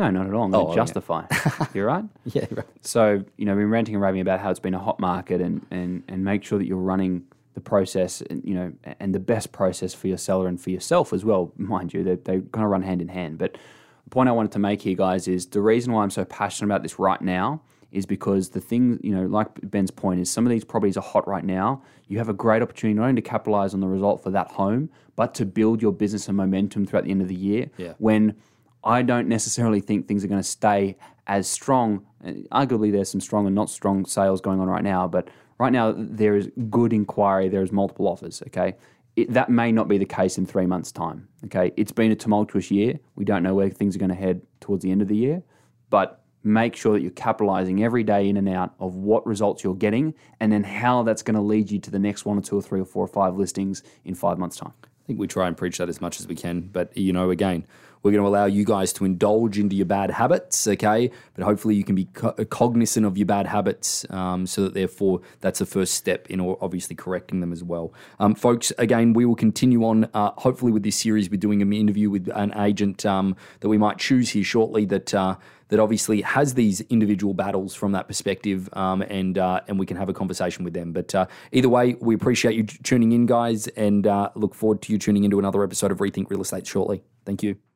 No, 0.00 0.10
not 0.10 0.26
at 0.26 0.32
all. 0.32 0.44
I'm 0.44 0.50
going 0.50 0.64
to 0.64 0.72
oh, 0.72 0.74
justify. 0.74 1.26
You're 1.74 1.86
right. 1.86 2.04
yeah, 2.24 2.46
right. 2.50 2.64
So 2.80 3.22
you 3.36 3.44
know, 3.44 3.54
we've 3.54 3.64
been 3.64 3.70
ranting 3.70 3.94
and 3.94 4.02
raving 4.02 4.22
about 4.22 4.40
how 4.40 4.50
it's 4.50 4.58
been 4.58 4.72
a 4.72 4.78
hot 4.78 4.98
market, 4.98 5.42
and 5.42 5.66
and 5.70 6.02
and 6.08 6.24
make 6.24 6.42
sure 6.42 6.58
that 6.58 6.66
you're 6.66 6.78
running 6.78 7.24
the 7.52 7.60
process, 7.60 8.22
and 8.22 8.42
you 8.42 8.54
know, 8.54 8.72
and 8.98 9.14
the 9.14 9.20
best 9.20 9.52
process 9.52 9.92
for 9.92 10.08
your 10.08 10.16
seller 10.16 10.48
and 10.48 10.58
for 10.58 10.70
yourself 10.70 11.12
as 11.12 11.22
well. 11.22 11.52
Mind 11.58 11.92
you, 11.92 12.02
they 12.02 12.14
they 12.14 12.40
kind 12.40 12.64
of 12.64 12.70
run 12.70 12.80
hand 12.80 13.02
in 13.02 13.08
hand. 13.08 13.36
But 13.36 13.58
the 14.04 14.10
point 14.10 14.30
I 14.30 14.32
wanted 14.32 14.52
to 14.52 14.58
make 14.58 14.80
here, 14.80 14.96
guys, 14.96 15.28
is 15.28 15.44
the 15.48 15.60
reason 15.60 15.92
why 15.92 16.02
I'm 16.02 16.10
so 16.10 16.24
passionate 16.24 16.68
about 16.68 16.82
this 16.82 16.98
right 16.98 17.20
now 17.20 17.60
is 17.92 18.06
because 18.06 18.50
the 18.50 18.60
thing, 18.60 19.00
you 19.02 19.14
know, 19.14 19.26
like 19.26 19.48
Ben's 19.68 19.90
point 19.90 20.20
is 20.20 20.30
some 20.30 20.46
of 20.46 20.50
these 20.50 20.64
properties 20.64 20.96
are 20.96 21.02
hot 21.02 21.28
right 21.28 21.44
now. 21.44 21.82
You 22.08 22.18
have 22.18 22.28
a 22.30 22.32
great 22.32 22.62
opportunity 22.62 22.96
not 22.96 23.08
only 23.08 23.20
to 23.20 23.28
capitalize 23.28 23.74
on 23.74 23.80
the 23.80 23.88
result 23.88 24.22
for 24.22 24.30
that 24.30 24.52
home, 24.52 24.88
but 25.16 25.34
to 25.34 25.44
build 25.44 25.82
your 25.82 25.92
business 25.92 26.28
and 26.28 26.36
momentum 26.36 26.86
throughout 26.86 27.04
the 27.04 27.10
end 27.10 27.20
of 27.20 27.28
the 27.28 27.34
year. 27.34 27.68
Yeah. 27.76 27.94
When 27.98 28.36
I 28.82 29.02
don't 29.02 29.28
necessarily 29.28 29.80
think 29.80 30.06
things 30.06 30.24
are 30.24 30.28
going 30.28 30.40
to 30.40 30.48
stay 30.48 30.96
as 31.26 31.48
strong. 31.48 32.06
Arguably, 32.24 32.90
there's 32.90 33.10
some 33.10 33.20
strong 33.20 33.46
and 33.46 33.54
not 33.54 33.70
strong 33.70 34.04
sales 34.06 34.40
going 34.40 34.60
on 34.60 34.68
right 34.68 34.82
now, 34.82 35.06
but 35.06 35.28
right 35.58 35.72
now 35.72 35.94
there 35.96 36.36
is 36.36 36.50
good 36.70 36.92
inquiry. 36.92 37.48
There 37.48 37.62
is 37.62 37.72
multiple 37.72 38.08
offers. 38.08 38.42
Okay, 38.48 38.74
it, 39.16 39.32
that 39.32 39.50
may 39.50 39.70
not 39.70 39.88
be 39.88 39.98
the 39.98 40.06
case 40.06 40.38
in 40.38 40.46
three 40.46 40.66
months' 40.66 40.92
time. 40.92 41.28
Okay, 41.46 41.72
it's 41.76 41.92
been 41.92 42.10
a 42.10 42.16
tumultuous 42.16 42.70
year. 42.70 42.98
We 43.16 43.24
don't 43.24 43.42
know 43.42 43.54
where 43.54 43.68
things 43.68 43.94
are 43.96 43.98
going 43.98 44.10
to 44.10 44.14
head 44.14 44.42
towards 44.60 44.82
the 44.82 44.90
end 44.90 45.02
of 45.02 45.08
the 45.08 45.16
year, 45.16 45.42
but 45.90 46.20
make 46.42 46.74
sure 46.74 46.94
that 46.94 47.02
you're 47.02 47.10
capitalizing 47.10 47.84
every 47.84 48.02
day 48.02 48.28
in 48.28 48.36
and 48.36 48.48
out 48.48 48.74
of 48.80 48.94
what 48.94 49.26
results 49.26 49.62
you're 49.62 49.74
getting 49.74 50.14
and 50.40 50.50
then 50.50 50.64
how 50.64 51.02
that's 51.02 51.22
going 51.22 51.34
to 51.34 51.40
lead 51.40 51.70
you 51.70 51.78
to 51.78 51.90
the 51.90 51.98
next 51.98 52.24
one 52.24 52.38
or 52.38 52.40
two 52.40 52.56
or 52.56 52.62
three 52.62 52.80
or 52.80 52.84
four 52.86 53.04
or 53.04 53.08
five 53.08 53.36
listings 53.36 53.82
in 54.04 54.14
five 54.14 54.38
months' 54.38 54.56
time. 54.56 54.72
Think 55.10 55.18
we 55.18 55.26
try 55.26 55.48
and 55.48 55.56
preach 55.56 55.78
that 55.78 55.88
as 55.88 56.00
much 56.00 56.20
as 56.20 56.28
we 56.28 56.36
can. 56.36 56.60
But, 56.60 56.96
you 56.96 57.12
know, 57.12 57.30
again, 57.30 57.66
we're 58.00 58.12
going 58.12 58.22
to 58.22 58.28
allow 58.28 58.44
you 58.44 58.64
guys 58.64 58.92
to 58.92 59.04
indulge 59.04 59.58
into 59.58 59.74
your 59.74 59.86
bad 59.86 60.12
habits, 60.12 60.68
okay? 60.68 61.10
But 61.34 61.44
hopefully 61.44 61.74
you 61.74 61.82
can 61.82 61.96
be 61.96 62.04
co- 62.04 62.32
cognizant 62.44 63.04
of 63.04 63.18
your 63.18 63.26
bad 63.26 63.48
habits 63.48 64.06
um, 64.10 64.46
so 64.46 64.62
that 64.62 64.74
therefore 64.74 65.22
that's 65.40 65.58
the 65.58 65.66
first 65.66 65.94
step 65.94 66.30
in 66.30 66.38
obviously 66.40 66.94
correcting 66.94 67.40
them 67.40 67.52
as 67.52 67.64
well. 67.64 67.92
Um, 68.20 68.36
folks, 68.36 68.72
again, 68.78 69.12
we 69.12 69.24
will 69.24 69.34
continue 69.34 69.84
on 69.84 70.08
uh, 70.14 70.30
hopefully 70.36 70.70
with 70.70 70.84
this 70.84 70.94
series. 70.94 71.28
We're 71.28 71.38
doing 71.38 71.60
an 71.60 71.72
interview 71.72 72.08
with 72.08 72.28
an 72.32 72.56
agent 72.56 73.04
um, 73.04 73.34
that 73.58 73.68
we 73.68 73.78
might 73.78 73.98
choose 73.98 74.30
here 74.30 74.44
shortly 74.44 74.84
that. 74.84 75.12
Uh, 75.12 75.38
that 75.70 75.80
obviously 75.80 76.20
has 76.22 76.54
these 76.54 76.80
individual 76.82 77.34
battles 77.34 77.74
from 77.74 77.92
that 77.92 78.06
perspective, 78.06 78.68
um, 78.74 79.02
and 79.02 79.38
uh, 79.38 79.60
and 79.68 79.78
we 79.78 79.86
can 79.86 79.96
have 79.96 80.08
a 80.08 80.12
conversation 80.12 80.64
with 80.64 80.74
them. 80.74 80.92
But 80.92 81.14
uh, 81.14 81.26
either 81.52 81.68
way, 81.68 81.96
we 82.00 82.14
appreciate 82.14 82.54
you 82.54 82.64
tuning 82.64 83.12
in, 83.12 83.26
guys, 83.26 83.66
and 83.68 84.06
uh, 84.06 84.30
look 84.34 84.54
forward 84.54 84.82
to 84.82 84.92
you 84.92 84.98
tuning 84.98 85.24
into 85.24 85.38
another 85.38 85.64
episode 85.64 85.90
of 85.90 85.98
Rethink 85.98 86.30
Real 86.30 86.42
Estate 86.42 86.66
shortly. 86.66 87.02
Thank 87.24 87.42
you. 87.42 87.69